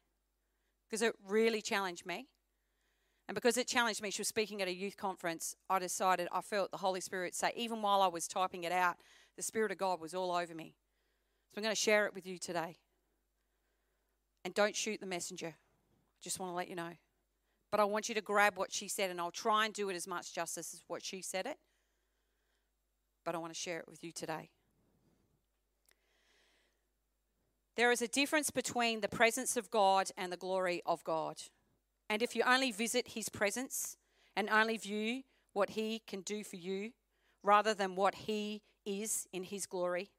because 0.88 1.02
it 1.02 1.14
really 1.26 1.62
challenged 1.62 2.04
me. 2.04 2.28
And 3.28 3.34
because 3.34 3.56
it 3.56 3.66
challenged 3.66 4.02
me, 4.02 4.10
she 4.10 4.20
was 4.20 4.28
speaking 4.28 4.60
at 4.60 4.68
a 4.68 4.74
youth 4.74 4.96
conference. 4.96 5.54
I 5.70 5.78
decided, 5.78 6.28
I 6.32 6.40
felt 6.42 6.70
the 6.70 6.78
Holy 6.78 7.00
Spirit 7.00 7.34
say, 7.34 7.52
even 7.56 7.80
while 7.80 8.02
I 8.02 8.08
was 8.08 8.26
typing 8.26 8.64
it 8.64 8.72
out, 8.72 8.96
the 9.36 9.42
Spirit 9.42 9.72
of 9.72 9.78
God 9.78 10.00
was 10.00 10.12
all 10.12 10.32
over 10.32 10.54
me. 10.54 10.74
So 11.52 11.58
I'm 11.58 11.62
going 11.62 11.74
to 11.74 11.80
share 11.80 12.06
it 12.06 12.14
with 12.14 12.26
you 12.26 12.38
today. 12.38 12.76
And 14.44 14.52
don't 14.52 14.76
shoot 14.76 15.00
the 15.00 15.06
messenger. 15.06 15.54
I 15.54 16.20
just 16.20 16.40
want 16.40 16.50
to 16.50 16.56
let 16.56 16.68
you 16.68 16.74
know. 16.74 16.92
But 17.70 17.80
I 17.80 17.84
want 17.84 18.08
you 18.08 18.14
to 18.16 18.20
grab 18.20 18.58
what 18.58 18.72
she 18.72 18.88
said, 18.88 19.10
and 19.10 19.20
I'll 19.20 19.30
try 19.30 19.64
and 19.64 19.72
do 19.72 19.88
it 19.88 19.94
as 19.94 20.06
much 20.06 20.34
justice 20.34 20.74
as 20.74 20.82
what 20.88 21.02
she 21.02 21.22
said 21.22 21.46
it 21.46 21.56
but 23.24 23.34
I 23.34 23.38
want 23.38 23.52
to 23.52 23.58
share 23.58 23.78
it 23.78 23.88
with 23.88 24.02
you 24.02 24.12
today. 24.12 24.50
There 27.74 27.90
is 27.90 28.02
a 28.02 28.08
difference 28.08 28.50
between 28.50 29.00
the 29.00 29.08
presence 29.08 29.56
of 29.56 29.70
God 29.70 30.10
and 30.16 30.30
the 30.30 30.36
glory 30.36 30.82
of 30.84 31.02
God. 31.04 31.36
And 32.10 32.22
if 32.22 32.36
you 32.36 32.42
only 32.46 32.70
visit 32.70 33.08
His 33.08 33.28
presence 33.28 33.96
and 34.36 34.50
only 34.50 34.76
view 34.76 35.22
what 35.54 35.70
He 35.70 36.02
can 36.06 36.20
do 36.20 36.44
for 36.44 36.56
you 36.56 36.92
rather 37.42 37.72
than 37.72 37.96
what 37.96 38.14
He 38.14 38.62
is 38.84 39.26
in 39.32 39.44
His 39.44 39.64
glory, 39.66 40.10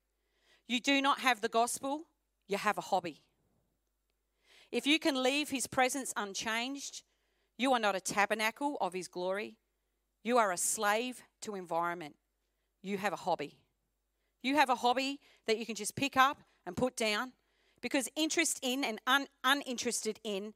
you 0.67 0.79
do 0.79 1.01
not 1.01 1.19
have 1.19 1.41
the 1.41 1.49
gospel, 1.49 2.05
you 2.47 2.57
have 2.57 2.77
a 2.79 2.81
hobby. 2.81 3.21
If 4.71 4.87
you 4.87 4.97
can 4.97 5.21
leave 5.21 5.51
His 5.51 5.67
presence 5.67 6.11
unchanged, 6.17 7.03
you 7.59 7.71
are 7.73 7.79
not 7.79 7.95
a 7.95 8.01
tabernacle 8.01 8.77
of 8.81 8.93
His 8.93 9.07
glory, 9.07 9.57
you 10.23 10.39
are 10.39 10.51
a 10.51 10.57
slave 10.57 11.21
to 11.41 11.53
environment 11.53 12.15
you 12.83 12.97
have 12.97 13.13
a 13.13 13.17
hobby. 13.17 13.57
You 14.43 14.55
have 14.55 14.69
a 14.69 14.75
hobby 14.75 15.19
that 15.47 15.57
you 15.57 15.65
can 15.65 15.75
just 15.75 15.95
pick 15.95 16.17
up 16.17 16.41
and 16.65 16.75
put 16.75 16.95
down 16.95 17.31
because 17.81 18.07
interest 18.15 18.59
in 18.61 18.83
and 18.83 18.99
un- 19.07 19.27
uninterested 19.43 20.19
in 20.23 20.53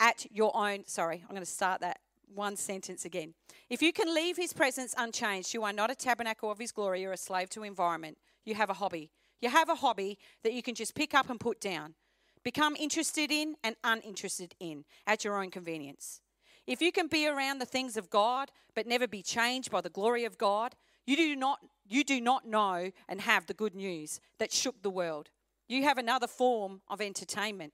at 0.00 0.26
your 0.30 0.56
own. 0.56 0.86
Sorry, 0.86 1.20
I'm 1.22 1.34
going 1.34 1.40
to 1.40 1.46
start 1.46 1.80
that 1.82 1.98
one 2.32 2.56
sentence 2.56 3.04
again. 3.04 3.34
If 3.68 3.82
you 3.82 3.92
can 3.92 4.14
leave 4.14 4.36
his 4.36 4.52
presence 4.52 4.94
unchanged, 4.96 5.52
you 5.52 5.64
are 5.64 5.72
not 5.72 5.90
a 5.90 5.94
tabernacle 5.94 6.50
of 6.50 6.58
his 6.58 6.72
glory 6.72 7.04
or 7.04 7.12
a 7.12 7.16
slave 7.16 7.50
to 7.50 7.64
environment. 7.64 8.16
You 8.44 8.54
have 8.54 8.70
a 8.70 8.74
hobby. 8.74 9.10
You 9.40 9.50
have 9.50 9.68
a 9.68 9.74
hobby 9.74 10.18
that 10.44 10.52
you 10.52 10.62
can 10.62 10.74
just 10.74 10.94
pick 10.94 11.14
up 11.14 11.28
and 11.28 11.38
put 11.38 11.60
down 11.60 11.94
Become 12.42 12.76
interested 12.76 13.30
in 13.30 13.56
and 13.62 13.76
uninterested 13.84 14.54
in 14.60 14.84
at 15.06 15.24
your 15.24 15.40
own 15.40 15.50
convenience. 15.50 16.20
If 16.66 16.82
you 16.82 16.92
can 16.92 17.06
be 17.06 17.26
around 17.26 17.58
the 17.58 17.66
things 17.66 17.96
of 17.96 18.10
God 18.10 18.50
but 18.74 18.86
never 18.86 19.08
be 19.08 19.22
changed 19.22 19.70
by 19.70 19.80
the 19.80 19.90
glory 19.90 20.24
of 20.24 20.38
God, 20.38 20.74
you 21.08 21.16
do 21.16 21.34
not 21.36 21.60
you 21.88 22.04
do 22.04 22.20
not 22.20 22.46
know 22.46 22.90
and 23.08 23.22
have 23.22 23.46
the 23.46 23.54
good 23.54 23.74
news 23.74 24.20
that 24.38 24.52
shook 24.52 24.82
the 24.82 24.90
world. 24.90 25.30
You 25.66 25.84
have 25.84 25.96
another 25.96 26.26
form 26.26 26.82
of 26.86 27.00
entertainment. 27.00 27.72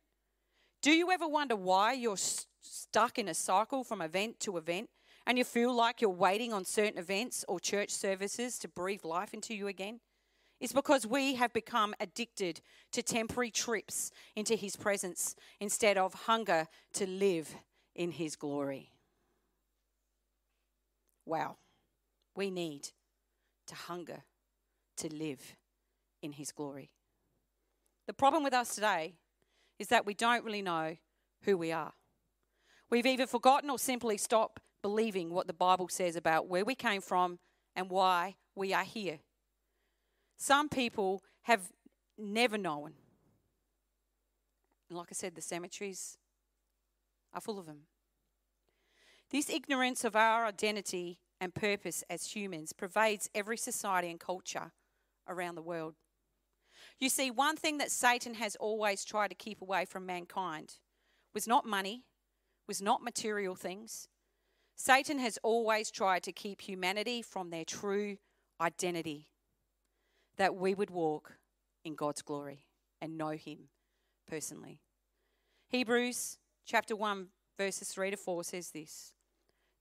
Do 0.82 0.92
you 0.92 1.10
ever 1.10 1.26
wonder 1.26 1.56
why 1.56 1.94
you're 1.94 2.16
st- 2.16 2.46
stuck 2.60 3.18
in 3.18 3.26
a 3.26 3.34
cycle 3.34 3.82
from 3.82 4.00
event 4.00 4.38
to 4.40 4.56
event 4.56 4.88
and 5.26 5.36
you 5.36 5.42
feel 5.42 5.74
like 5.74 6.00
you're 6.00 6.10
waiting 6.10 6.52
on 6.52 6.64
certain 6.64 6.96
events 6.96 7.44
or 7.48 7.58
church 7.58 7.90
services 7.90 8.56
to 8.60 8.68
breathe 8.68 9.04
life 9.04 9.34
into 9.34 9.52
you 9.52 9.66
again? 9.66 9.98
It's 10.60 10.72
because 10.72 11.04
we 11.04 11.34
have 11.34 11.52
become 11.52 11.92
addicted 11.98 12.60
to 12.92 13.02
temporary 13.02 13.50
trips 13.50 14.12
into 14.36 14.54
His 14.54 14.76
presence 14.76 15.34
instead 15.58 15.98
of 15.98 16.14
hunger 16.14 16.68
to 16.92 17.06
live 17.06 17.52
in 17.96 18.12
His 18.12 18.36
glory. 18.36 18.90
Wow. 21.26 21.56
We 22.36 22.52
need 22.52 22.90
to 23.66 23.74
hunger 23.74 24.24
to 24.98 25.12
live 25.14 25.56
in 26.22 26.32
His 26.32 26.52
glory. 26.52 26.90
The 28.06 28.12
problem 28.12 28.44
with 28.44 28.54
us 28.54 28.74
today 28.74 29.14
is 29.78 29.88
that 29.88 30.06
we 30.06 30.14
don't 30.14 30.44
really 30.44 30.62
know 30.62 30.96
who 31.42 31.56
we 31.56 31.72
are. 31.72 31.92
We've 32.90 33.06
either 33.06 33.26
forgotten 33.26 33.70
or 33.70 33.78
simply 33.78 34.18
stopped 34.18 34.60
believing 34.82 35.30
what 35.30 35.46
the 35.46 35.54
Bible 35.54 35.88
says 35.88 36.16
about 36.16 36.46
where 36.46 36.64
we 36.64 36.74
came 36.74 37.00
from 37.00 37.38
and 37.74 37.90
why 37.90 38.36
we 38.54 38.72
are 38.72 38.84
here. 38.84 39.18
Some 40.36 40.68
people 40.68 41.22
have 41.42 41.72
never 42.18 42.58
known. 42.58 42.92
And 44.88 44.98
like 44.98 45.08
I 45.10 45.14
said, 45.14 45.34
the 45.34 45.40
cemeteries 45.40 46.18
are 47.32 47.40
full 47.40 47.58
of 47.58 47.66
them. 47.66 47.86
This 49.30 49.48
ignorance 49.50 50.04
of 50.04 50.14
our 50.14 50.44
identity 50.44 51.18
and 51.40 51.54
purpose 51.54 52.04
as 52.08 52.34
humans 52.34 52.72
pervades 52.72 53.28
every 53.34 53.56
society 53.56 54.10
and 54.10 54.20
culture 54.20 54.72
around 55.28 55.54
the 55.54 55.62
world. 55.62 55.94
You 57.00 57.08
see, 57.08 57.30
one 57.30 57.56
thing 57.56 57.78
that 57.78 57.90
Satan 57.90 58.34
has 58.34 58.56
always 58.56 59.04
tried 59.04 59.28
to 59.28 59.34
keep 59.34 59.60
away 59.60 59.84
from 59.84 60.06
mankind 60.06 60.76
was 61.34 61.46
not 61.46 61.66
money, 61.66 62.04
was 62.68 62.80
not 62.80 63.02
material 63.02 63.54
things. 63.54 64.08
Satan 64.76 65.18
has 65.18 65.38
always 65.42 65.90
tried 65.90 66.22
to 66.24 66.32
keep 66.32 66.60
humanity 66.60 67.22
from 67.22 67.50
their 67.50 67.64
true 67.64 68.18
identity, 68.60 69.28
that 70.36 70.54
we 70.54 70.74
would 70.74 70.90
walk 70.90 71.34
in 71.84 71.94
God's 71.94 72.22
glory 72.22 72.66
and 73.00 73.18
know 73.18 73.30
Him 73.30 73.68
personally. 74.28 74.80
Hebrews 75.68 76.38
chapter 76.64 76.96
1, 76.96 77.28
verses 77.58 77.88
3 77.88 78.12
to 78.12 78.16
4 78.16 78.44
says 78.44 78.70
this 78.70 79.13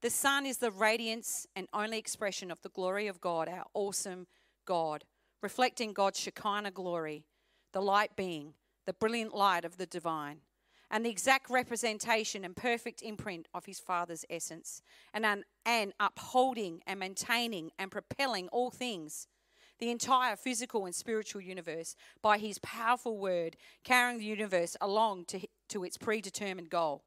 The 0.03 0.09
Son 0.09 0.45
is 0.45 0.57
the 0.57 0.69
radiance 0.69 1.47
and 1.55 1.69
only 1.71 1.97
expression 1.97 2.51
of 2.51 2.61
the 2.61 2.67
glory 2.67 3.07
of 3.07 3.21
God, 3.21 3.47
our 3.47 3.63
awesome 3.73 4.27
God, 4.65 5.05
reflecting 5.41 5.93
God's 5.93 6.19
Shekinah 6.19 6.71
glory, 6.71 7.23
the 7.71 7.81
light 7.81 8.17
being, 8.17 8.55
the 8.85 8.91
brilliant 8.91 9.33
light 9.33 9.63
of 9.63 9.77
the 9.77 9.85
divine, 9.85 10.39
and 10.91 11.05
the 11.05 11.09
exact 11.09 11.49
representation 11.49 12.43
and 12.43 12.53
perfect 12.53 13.01
imprint 13.01 13.47
of 13.53 13.65
his 13.65 13.79
Father's 13.79 14.25
essence, 14.29 14.81
and, 15.13 15.25
an, 15.25 15.45
and 15.65 15.93
upholding 16.01 16.81
and 16.85 16.99
maintaining 16.99 17.71
and 17.79 17.89
propelling 17.89 18.49
all 18.49 18.71
things 18.71 19.29
the 19.79 19.89
entire 19.89 20.35
physical 20.35 20.85
and 20.85 20.93
spiritual 20.93 21.41
universe 21.41 21.95
by 22.21 22.39
his 22.39 22.59
powerful 22.59 23.17
word, 23.17 23.55
carrying 23.85 24.19
the 24.19 24.25
universe 24.25 24.75
along 24.81 25.23
to, 25.23 25.47
to 25.69 25.85
its 25.85 25.97
predetermined 25.97 26.69
goal. 26.69 27.05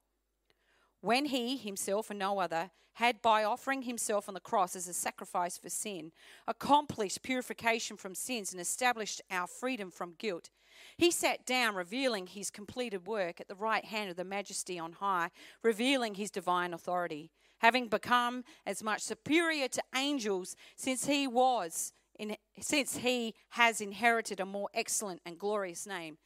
When 1.06 1.26
he, 1.26 1.56
himself 1.56 2.10
and 2.10 2.18
no 2.18 2.40
other, 2.40 2.72
had 2.94 3.22
by 3.22 3.44
offering 3.44 3.82
himself 3.82 4.26
on 4.26 4.34
the 4.34 4.40
cross 4.40 4.74
as 4.74 4.88
a 4.88 4.92
sacrifice 4.92 5.56
for 5.56 5.70
sin, 5.70 6.10
accomplished 6.48 7.22
purification 7.22 7.96
from 7.96 8.16
sins 8.16 8.50
and 8.50 8.60
established 8.60 9.22
our 9.30 9.46
freedom 9.46 9.92
from 9.92 10.16
guilt, 10.18 10.50
he 10.96 11.12
sat 11.12 11.46
down, 11.46 11.76
revealing 11.76 12.26
his 12.26 12.50
completed 12.50 13.06
work 13.06 13.40
at 13.40 13.46
the 13.46 13.54
right 13.54 13.84
hand 13.84 14.10
of 14.10 14.16
the 14.16 14.24
majesty 14.24 14.80
on 14.80 14.94
high, 14.94 15.30
revealing 15.62 16.16
his 16.16 16.28
divine 16.28 16.74
authority, 16.74 17.30
having 17.58 17.86
become 17.86 18.42
as 18.66 18.82
much 18.82 19.00
superior 19.00 19.68
to 19.68 19.82
angels 19.94 20.56
since 20.74 21.06
he 21.06 21.28
was 21.28 21.92
in, 22.18 22.36
since 22.58 22.96
he 22.96 23.32
has 23.50 23.80
inherited 23.80 24.40
a 24.40 24.44
more 24.44 24.70
excellent 24.74 25.20
and 25.24 25.38
glorious 25.38 25.86
name 25.86 26.18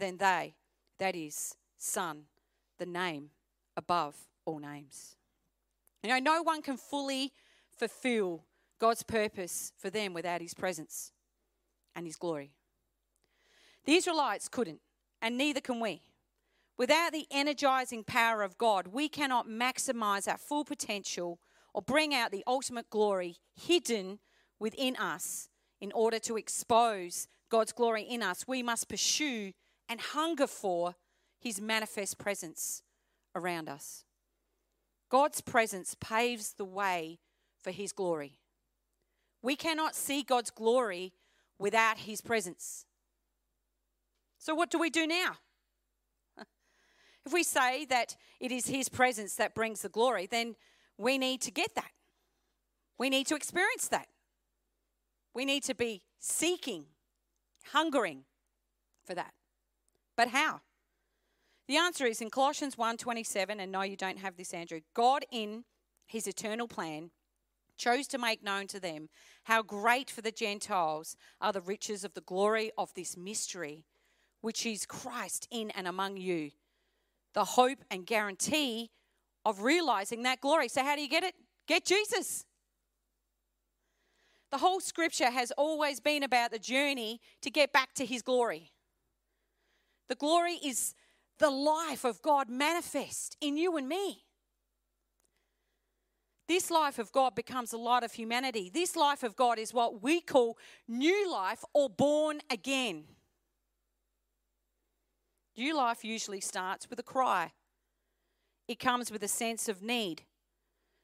than 0.00 0.16
they, 0.16 0.56
that 0.98 1.14
is, 1.14 1.54
Son, 1.78 2.24
the 2.78 2.86
name 2.86 3.30
above 3.76 4.16
all 4.44 4.58
names. 4.58 5.16
You 6.02 6.10
know, 6.10 6.18
no 6.18 6.42
one 6.42 6.62
can 6.62 6.76
fully 6.76 7.32
fulfill 7.76 8.44
God's 8.78 9.02
purpose 9.02 9.72
for 9.78 9.90
them 9.90 10.12
without 10.12 10.40
his 10.40 10.54
presence 10.54 11.12
and 11.96 12.06
his 12.06 12.16
glory. 12.16 12.52
The 13.84 13.94
Israelites 13.94 14.48
couldn't, 14.48 14.80
and 15.22 15.36
neither 15.36 15.60
can 15.60 15.80
we. 15.80 16.02
Without 16.76 17.12
the 17.12 17.26
energizing 17.30 18.02
power 18.04 18.42
of 18.42 18.58
God, 18.58 18.88
we 18.88 19.08
cannot 19.08 19.46
maximize 19.46 20.28
our 20.28 20.38
full 20.38 20.64
potential 20.64 21.38
or 21.72 21.82
bring 21.82 22.14
out 22.14 22.32
the 22.32 22.44
ultimate 22.46 22.90
glory 22.90 23.36
hidden 23.54 24.18
within 24.58 24.96
us 24.96 25.48
in 25.80 25.92
order 25.92 26.18
to 26.18 26.36
expose 26.36 27.28
God's 27.48 27.72
glory 27.72 28.02
in 28.02 28.22
us. 28.22 28.46
We 28.48 28.62
must 28.62 28.88
pursue 28.88 29.52
and 29.88 30.00
hunger 30.00 30.46
for 30.46 30.96
his 31.38 31.60
manifest 31.60 32.18
presence 32.18 32.82
around 33.34 33.68
us. 33.68 34.04
God's 35.10 35.40
presence 35.40 35.94
paves 36.00 36.54
the 36.54 36.64
way 36.64 37.18
for 37.62 37.70
his 37.70 37.92
glory. 37.92 38.38
We 39.42 39.56
cannot 39.56 39.94
see 39.94 40.22
God's 40.22 40.50
glory 40.50 41.12
without 41.58 41.98
his 41.98 42.20
presence. 42.20 42.86
So, 44.38 44.54
what 44.54 44.70
do 44.70 44.78
we 44.78 44.90
do 44.90 45.06
now? 45.06 45.36
If 47.26 47.32
we 47.32 47.42
say 47.42 47.86
that 47.86 48.16
it 48.38 48.52
is 48.52 48.66
his 48.66 48.90
presence 48.90 49.34
that 49.36 49.54
brings 49.54 49.80
the 49.80 49.88
glory, 49.88 50.26
then 50.26 50.56
we 50.98 51.16
need 51.16 51.40
to 51.42 51.50
get 51.50 51.74
that. 51.74 51.90
We 52.98 53.08
need 53.08 53.26
to 53.28 53.34
experience 53.34 53.88
that. 53.88 54.08
We 55.32 55.44
need 55.44 55.62
to 55.64 55.74
be 55.74 56.02
seeking, 56.20 56.84
hungering 57.72 58.24
for 59.04 59.14
that. 59.14 59.32
But 60.16 60.28
how? 60.28 60.60
The 61.66 61.76
answer 61.76 62.06
is 62.06 62.20
in 62.20 62.30
Colossians 62.30 62.76
1:27 62.76 63.60
and 63.60 63.72
no 63.72 63.82
you 63.82 63.96
don't 63.96 64.18
have 64.18 64.36
this 64.36 64.52
Andrew. 64.52 64.80
God 64.92 65.24
in 65.30 65.64
his 66.06 66.26
eternal 66.26 66.68
plan 66.68 67.10
chose 67.76 68.06
to 68.08 68.18
make 68.18 68.42
known 68.42 68.66
to 68.68 68.78
them 68.78 69.08
how 69.44 69.62
great 69.62 70.10
for 70.10 70.20
the 70.20 70.30
Gentiles 70.30 71.16
are 71.40 71.52
the 71.52 71.60
riches 71.60 72.04
of 72.04 72.14
the 72.14 72.20
glory 72.20 72.70
of 72.76 72.92
this 72.94 73.16
mystery 73.16 73.84
which 74.42 74.66
is 74.66 74.84
Christ 74.84 75.48
in 75.50 75.70
and 75.70 75.88
among 75.88 76.18
you. 76.18 76.50
The 77.32 77.44
hope 77.44 77.82
and 77.90 78.06
guarantee 78.06 78.90
of 79.46 79.62
realizing 79.62 80.22
that 80.24 80.42
glory. 80.42 80.68
So 80.68 80.84
how 80.84 80.96
do 80.96 81.00
you 81.02 81.08
get 81.08 81.24
it? 81.24 81.34
Get 81.66 81.86
Jesus. 81.86 82.44
The 84.50 84.58
whole 84.58 84.80
scripture 84.80 85.30
has 85.30 85.50
always 85.52 85.98
been 85.98 86.22
about 86.22 86.50
the 86.50 86.58
journey 86.58 87.20
to 87.40 87.50
get 87.50 87.72
back 87.72 87.94
to 87.94 88.04
his 88.04 88.20
glory. 88.20 88.70
The 90.08 90.14
glory 90.14 90.60
is 90.62 90.94
the 91.38 91.50
life 91.50 92.04
of 92.04 92.22
God 92.22 92.48
manifest 92.48 93.36
in 93.40 93.56
you 93.56 93.76
and 93.76 93.88
me. 93.88 94.24
This 96.46 96.70
life 96.70 96.98
of 96.98 97.10
God 97.10 97.34
becomes 97.34 97.72
a 97.72 97.78
light 97.78 98.02
of 98.02 98.12
humanity. 98.12 98.70
This 98.72 98.96
life 98.96 99.22
of 99.22 99.34
God 99.34 99.58
is 99.58 99.72
what 99.72 100.02
we 100.02 100.20
call 100.20 100.58
new 100.86 101.30
life 101.30 101.64
or 101.72 101.88
born 101.88 102.40
again. 102.50 103.04
New 105.56 105.74
life 105.74 106.04
usually 106.04 106.40
starts 106.40 106.90
with 106.90 106.98
a 106.98 107.04
cry, 107.04 107.52
it 108.66 108.78
comes 108.78 109.10
with 109.10 109.22
a 109.22 109.28
sense 109.28 109.68
of 109.68 109.82
need. 109.82 110.22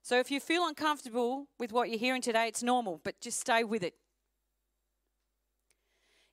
So 0.02 0.18
if 0.18 0.30
you 0.30 0.40
feel 0.40 0.66
uncomfortable 0.66 1.46
with 1.58 1.72
what 1.72 1.90
you're 1.90 1.98
hearing 1.98 2.22
today, 2.22 2.48
it's 2.48 2.62
normal, 2.62 3.00
but 3.04 3.20
just 3.20 3.38
stay 3.38 3.64
with 3.64 3.82
it. 3.82 3.94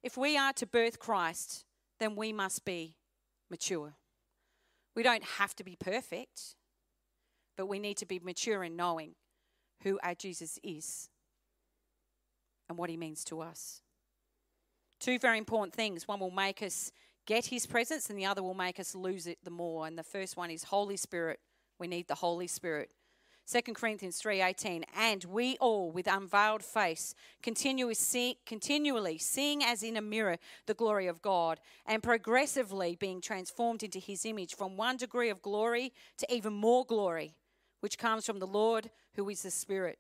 If 0.02 0.16
we 0.16 0.38
are 0.38 0.54
to 0.54 0.66
birth 0.66 1.00
Christ, 1.00 1.66
then 2.00 2.16
we 2.16 2.32
must 2.32 2.64
be 2.64 2.96
mature. 3.50 3.96
We 4.96 5.04
don't 5.04 5.24
have 5.24 5.56
to 5.56 5.64
be 5.64 5.76
perfect, 5.76 6.56
but 7.56 7.68
we 7.68 7.80
need 7.80 7.98
to 7.98 8.06
be 8.06 8.20
mature 8.20 8.64
in 8.64 8.76
knowing 8.76 9.16
who 9.84 10.00
our 10.02 10.16
Jesus 10.16 10.60
is 10.64 11.10
and 12.68 12.78
what 12.78 12.90
he 12.90 12.98
means 12.98 13.24
to 13.26 13.42
us. 13.42 13.82
Two 15.00 15.20
very 15.20 15.38
important 15.38 15.74
things. 15.74 16.08
One 16.08 16.20
will 16.20 16.32
make 16.32 16.64
us 16.64 16.92
get 17.28 17.46
his 17.46 17.66
presence, 17.66 18.10
and 18.10 18.18
the 18.18 18.26
other 18.26 18.42
will 18.42 18.56
make 18.56 18.80
us 18.80 18.96
lose 18.96 19.28
it 19.28 19.38
the 19.44 19.52
more. 19.52 19.86
And 19.86 19.98
the 19.98 20.04
first 20.04 20.36
one 20.36 20.50
is 20.50 20.64
Holy 20.64 20.98
Spirit. 20.98 21.40
We 21.80 21.88
need 21.88 22.08
the 22.08 22.16
Holy 22.16 22.48
Spirit. 22.48 22.92
2 23.50 23.74
Corinthians 23.74 24.22
3:18 24.22 24.84
and 24.94 25.24
we 25.24 25.58
all 25.60 25.90
with 25.90 26.06
unveiled 26.06 26.62
face 26.62 27.16
continually 27.42 27.94
see, 27.94 28.38
continually 28.46 29.18
seeing 29.18 29.64
as 29.64 29.84
in 29.84 29.96
a 29.96 30.02
mirror 30.02 30.38
the 30.66 30.74
glory 30.74 31.08
of 31.08 31.22
God 31.22 31.62
and 31.86 32.04
progressively 32.04 32.98
being 32.98 33.22
transformed 33.22 33.84
into 33.84 34.00
his 34.00 34.26
image 34.26 34.54
from 34.54 34.76
one 34.76 34.98
degree 34.98 35.30
of 35.30 35.42
glory 35.42 35.94
to 36.18 36.34
even 36.34 36.52
more 36.52 36.86
glory 36.86 37.36
which 37.80 37.98
comes 37.98 38.26
from 38.26 38.40
the 38.40 38.48
Lord 38.48 38.90
who 39.16 39.30
is 39.30 39.44
the 39.44 39.52
Spirit. 39.52 39.98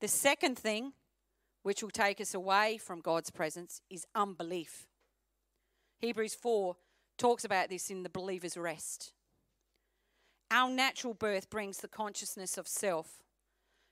The 0.00 0.08
second 0.08 0.58
thing 0.58 0.92
which 1.62 1.82
will 1.82 1.90
take 1.90 2.20
us 2.20 2.34
away 2.34 2.76
from 2.76 3.00
God's 3.00 3.30
presence 3.30 3.80
is 3.88 4.06
unbelief. 4.14 4.86
Hebrews 6.00 6.34
4 6.34 6.76
talks 7.16 7.46
about 7.46 7.70
this 7.70 7.88
in 7.88 8.02
the 8.02 8.10
believer's 8.10 8.58
rest. 8.58 9.14
Our 10.50 10.70
natural 10.70 11.14
birth 11.14 11.50
brings 11.50 11.78
the 11.78 11.88
consciousness 11.88 12.56
of 12.56 12.68
self, 12.68 13.22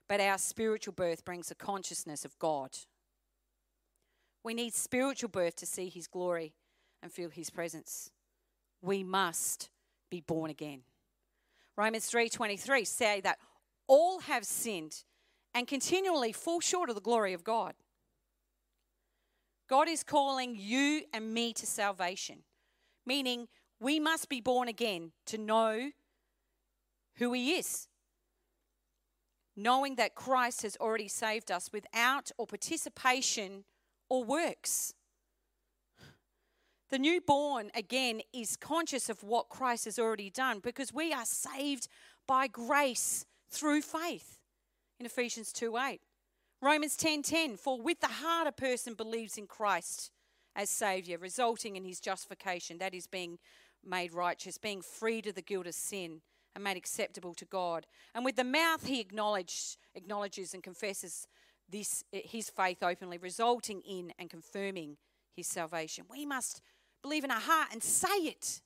but 0.08 0.20
our 0.20 0.38
spiritual 0.38 0.94
birth 0.94 1.24
brings 1.24 1.48
the 1.48 1.54
consciousness 1.54 2.24
of 2.24 2.38
God. 2.38 2.70
We 4.44 4.54
need 4.54 4.74
spiritual 4.74 5.30
birth 5.30 5.56
to 5.56 5.66
see 5.66 5.88
his 5.88 6.06
glory 6.06 6.54
and 7.02 7.12
feel 7.12 7.30
his 7.30 7.50
presence. 7.50 8.10
We 8.82 9.02
must 9.02 9.70
be 10.10 10.20
born 10.20 10.50
again. 10.50 10.84
Romans 11.76 12.06
3:23 12.06 12.84
say 12.84 13.20
that 13.22 13.40
all 13.86 14.20
have 14.20 14.46
sinned 14.46 15.04
and 15.54 15.66
continually 15.66 16.32
fall 16.32 16.60
short 16.60 16.88
of 16.88 16.94
the 16.94 17.00
glory 17.00 17.32
of 17.32 17.42
God. 17.42 17.74
God 19.66 19.88
is 19.88 20.04
calling 20.04 20.56
you 20.56 21.06
and 21.12 21.32
me 21.32 21.52
to 21.54 21.66
salvation, 21.66 22.44
meaning 23.06 23.48
we 23.80 23.98
must 23.98 24.28
be 24.28 24.40
born 24.40 24.68
again 24.68 25.12
to 25.26 25.38
know 25.38 25.92
who 27.16 27.32
He 27.32 27.52
is. 27.52 27.88
Knowing 29.56 29.94
that 29.96 30.14
Christ 30.14 30.62
has 30.62 30.76
already 30.80 31.08
saved 31.08 31.50
us 31.50 31.70
without 31.72 32.30
or 32.36 32.46
participation 32.46 33.64
or 34.08 34.24
works. 34.24 34.94
The 36.90 36.98
newborn, 36.98 37.70
again, 37.74 38.20
is 38.32 38.56
conscious 38.56 39.08
of 39.08 39.22
what 39.22 39.48
Christ 39.48 39.84
has 39.86 39.98
already 39.98 40.30
done 40.30 40.60
because 40.60 40.92
we 40.92 41.12
are 41.12 41.24
saved 41.24 41.88
by 42.26 42.46
grace 42.46 43.26
through 43.48 43.82
faith 43.82 44.40
in 44.98 45.06
Ephesians 45.06 45.52
2 45.52 45.76
8. 45.76 46.00
Romans 46.60 46.96
10 46.96 47.22
10, 47.22 47.56
for 47.56 47.80
with 47.80 48.00
the 48.00 48.06
heart 48.06 48.46
a 48.46 48.52
person 48.52 48.94
believes 48.94 49.36
in 49.36 49.46
Christ 49.46 50.10
as 50.56 50.70
Saviour, 50.70 51.18
resulting 51.18 51.76
in 51.76 51.84
his 51.84 52.00
justification, 52.00 52.78
that 52.78 52.94
is, 52.94 53.06
being 53.06 53.38
made 53.84 54.14
righteous, 54.14 54.56
being 54.56 54.80
freed 54.80 55.26
of 55.26 55.34
the 55.34 55.42
guilt 55.42 55.66
of 55.66 55.74
sin 55.74 56.22
and 56.54 56.64
made 56.64 56.76
acceptable 56.76 57.34
to 57.34 57.44
God. 57.44 57.86
And 58.14 58.24
with 58.24 58.36
the 58.36 58.44
mouth 58.44 58.86
he 58.86 59.00
acknowledges, 59.00 59.76
and 60.54 60.62
confesses 60.62 61.26
this, 61.68 62.04
his 62.12 62.50
faith 62.50 62.82
openly, 62.82 63.18
resulting 63.18 63.80
in 63.82 64.12
and 64.18 64.30
confirming 64.30 64.96
his 65.34 65.46
salvation. 65.46 66.04
We 66.10 66.26
must 66.26 66.62
believe 67.02 67.24
in 67.24 67.30
our 67.30 67.40
heart 67.40 67.68
and 67.72 67.82
say 67.82 68.16
it. 68.16 68.60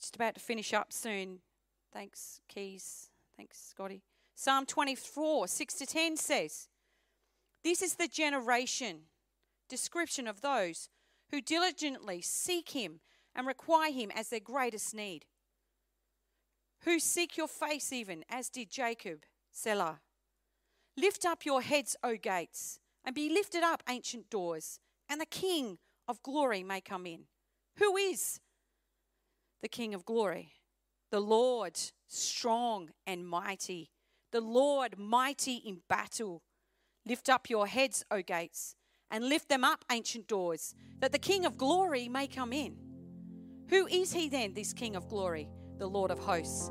Just 0.00 0.16
about 0.16 0.34
to 0.34 0.40
finish 0.40 0.72
up 0.72 0.92
soon. 0.92 1.40
Thanks, 1.92 2.40
Keys. 2.48 3.10
Thanks, 3.36 3.58
Scotty. 3.58 4.02
Psalm 4.34 4.66
24, 4.66 5.48
6 5.48 5.74
to 5.74 5.86
10 5.86 6.16
says, 6.16 6.68
This 7.64 7.82
is 7.82 7.96
the 7.96 8.08
generation, 8.08 9.00
description 9.68 10.26
of 10.28 10.40
those 10.40 10.88
who 11.30 11.40
diligently 11.40 12.20
seek 12.20 12.70
him 12.70 13.00
and 13.38 13.46
require 13.46 13.92
him 13.92 14.10
as 14.16 14.30
their 14.30 14.40
greatest 14.40 14.92
need. 14.92 15.24
Who 16.82 16.98
seek 16.98 17.36
your 17.36 17.46
face, 17.46 17.92
even 17.92 18.24
as 18.28 18.50
did 18.50 18.68
Jacob, 18.68 19.20
Selah. 19.52 20.00
Lift 20.96 21.24
up 21.24 21.46
your 21.46 21.62
heads, 21.62 21.96
O 22.02 22.16
gates, 22.16 22.80
and 23.04 23.14
be 23.14 23.30
lifted 23.30 23.62
up, 23.62 23.84
ancient 23.88 24.28
doors, 24.28 24.80
and 25.08 25.20
the 25.20 25.26
King 25.26 25.78
of 26.08 26.20
glory 26.24 26.64
may 26.64 26.80
come 26.80 27.06
in. 27.06 27.26
Who 27.76 27.96
is 27.96 28.40
the 29.62 29.68
King 29.68 29.94
of 29.94 30.04
glory? 30.04 30.54
The 31.12 31.20
Lord, 31.20 31.78
strong 32.08 32.90
and 33.06 33.26
mighty, 33.26 33.92
the 34.32 34.40
Lord, 34.40 34.98
mighty 34.98 35.54
in 35.54 35.82
battle. 35.88 36.42
Lift 37.06 37.28
up 37.28 37.48
your 37.48 37.68
heads, 37.68 38.04
O 38.10 38.20
gates, 38.20 38.74
and 39.12 39.28
lift 39.28 39.48
them 39.48 39.62
up, 39.62 39.84
ancient 39.92 40.26
doors, 40.26 40.74
that 40.98 41.12
the 41.12 41.18
King 41.20 41.46
of 41.46 41.56
glory 41.56 42.08
may 42.08 42.26
come 42.26 42.52
in. 42.52 42.87
Who 43.68 43.86
is 43.86 44.12
he 44.12 44.28
then, 44.28 44.54
this 44.54 44.72
King 44.72 44.96
of 44.96 45.08
glory? 45.08 45.48
The 45.78 45.86
Lord 45.86 46.10
of 46.10 46.18
hosts. 46.18 46.70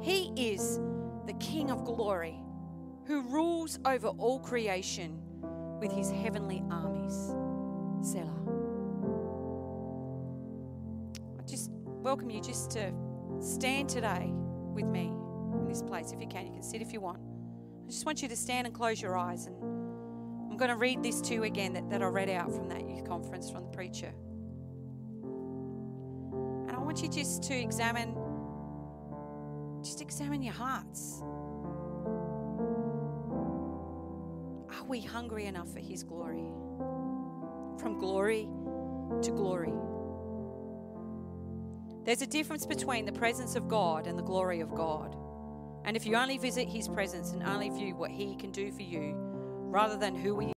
He 0.00 0.32
is 0.36 0.78
the 1.26 1.34
King 1.40 1.70
of 1.70 1.84
glory 1.84 2.40
who 3.06 3.22
rules 3.22 3.78
over 3.84 4.08
all 4.08 4.38
creation 4.38 5.20
with 5.80 5.90
his 5.90 6.10
heavenly 6.10 6.62
armies. 6.70 7.14
Selah. 8.08 8.30
I 11.38 11.42
just 11.46 11.70
welcome 11.84 12.30
you 12.30 12.40
just 12.40 12.70
to 12.72 12.92
stand 13.40 13.88
today 13.88 14.30
with 14.72 14.86
me 14.86 15.12
in 15.58 15.66
this 15.68 15.82
place 15.82 16.12
if 16.12 16.20
you 16.20 16.28
can. 16.28 16.46
You 16.46 16.52
can 16.52 16.62
sit 16.62 16.80
if 16.80 16.92
you 16.92 17.00
want. 17.00 17.18
I 17.86 17.90
just 17.90 18.06
want 18.06 18.22
you 18.22 18.28
to 18.28 18.36
stand 18.36 18.68
and 18.68 18.74
close 18.74 19.02
your 19.02 19.18
eyes. 19.18 19.46
And 19.46 19.56
I'm 20.48 20.56
going 20.56 20.70
to 20.70 20.76
read 20.76 21.02
this 21.02 21.20
to 21.22 21.34
you 21.34 21.42
again 21.42 21.72
that, 21.72 21.90
that 21.90 22.02
I 22.02 22.06
read 22.06 22.30
out 22.30 22.52
from 22.54 22.68
that 22.68 22.88
youth 22.88 23.04
conference 23.04 23.50
from 23.50 23.64
the 23.64 23.70
preacher 23.70 24.14
want 26.94 27.02
you 27.02 27.22
just 27.24 27.42
to 27.42 27.52
examine, 27.52 28.14
just 29.82 30.00
examine 30.00 30.42
your 30.42 30.54
hearts. 30.54 31.20
Are 34.70 34.84
we 34.86 35.00
hungry 35.00 35.46
enough 35.46 35.72
for 35.72 35.80
His 35.80 36.04
glory? 36.04 36.44
From 37.80 37.98
glory 37.98 38.48
to 39.22 39.30
glory. 39.32 39.72
There's 42.04 42.22
a 42.22 42.28
difference 42.28 42.64
between 42.64 43.06
the 43.06 43.12
presence 43.12 43.56
of 43.56 43.66
God 43.66 44.06
and 44.06 44.16
the 44.16 44.22
glory 44.22 44.60
of 44.60 44.72
God. 44.72 45.16
And 45.84 45.96
if 45.96 46.06
you 46.06 46.14
only 46.14 46.38
visit 46.38 46.68
His 46.68 46.86
presence 46.86 47.32
and 47.32 47.42
only 47.42 47.70
view 47.70 47.96
what 47.96 48.12
He 48.12 48.36
can 48.36 48.52
do 48.52 48.70
for 48.70 48.82
you 48.82 49.14
rather 49.16 49.96
than 49.96 50.14
who 50.14 50.38
He 50.38 50.52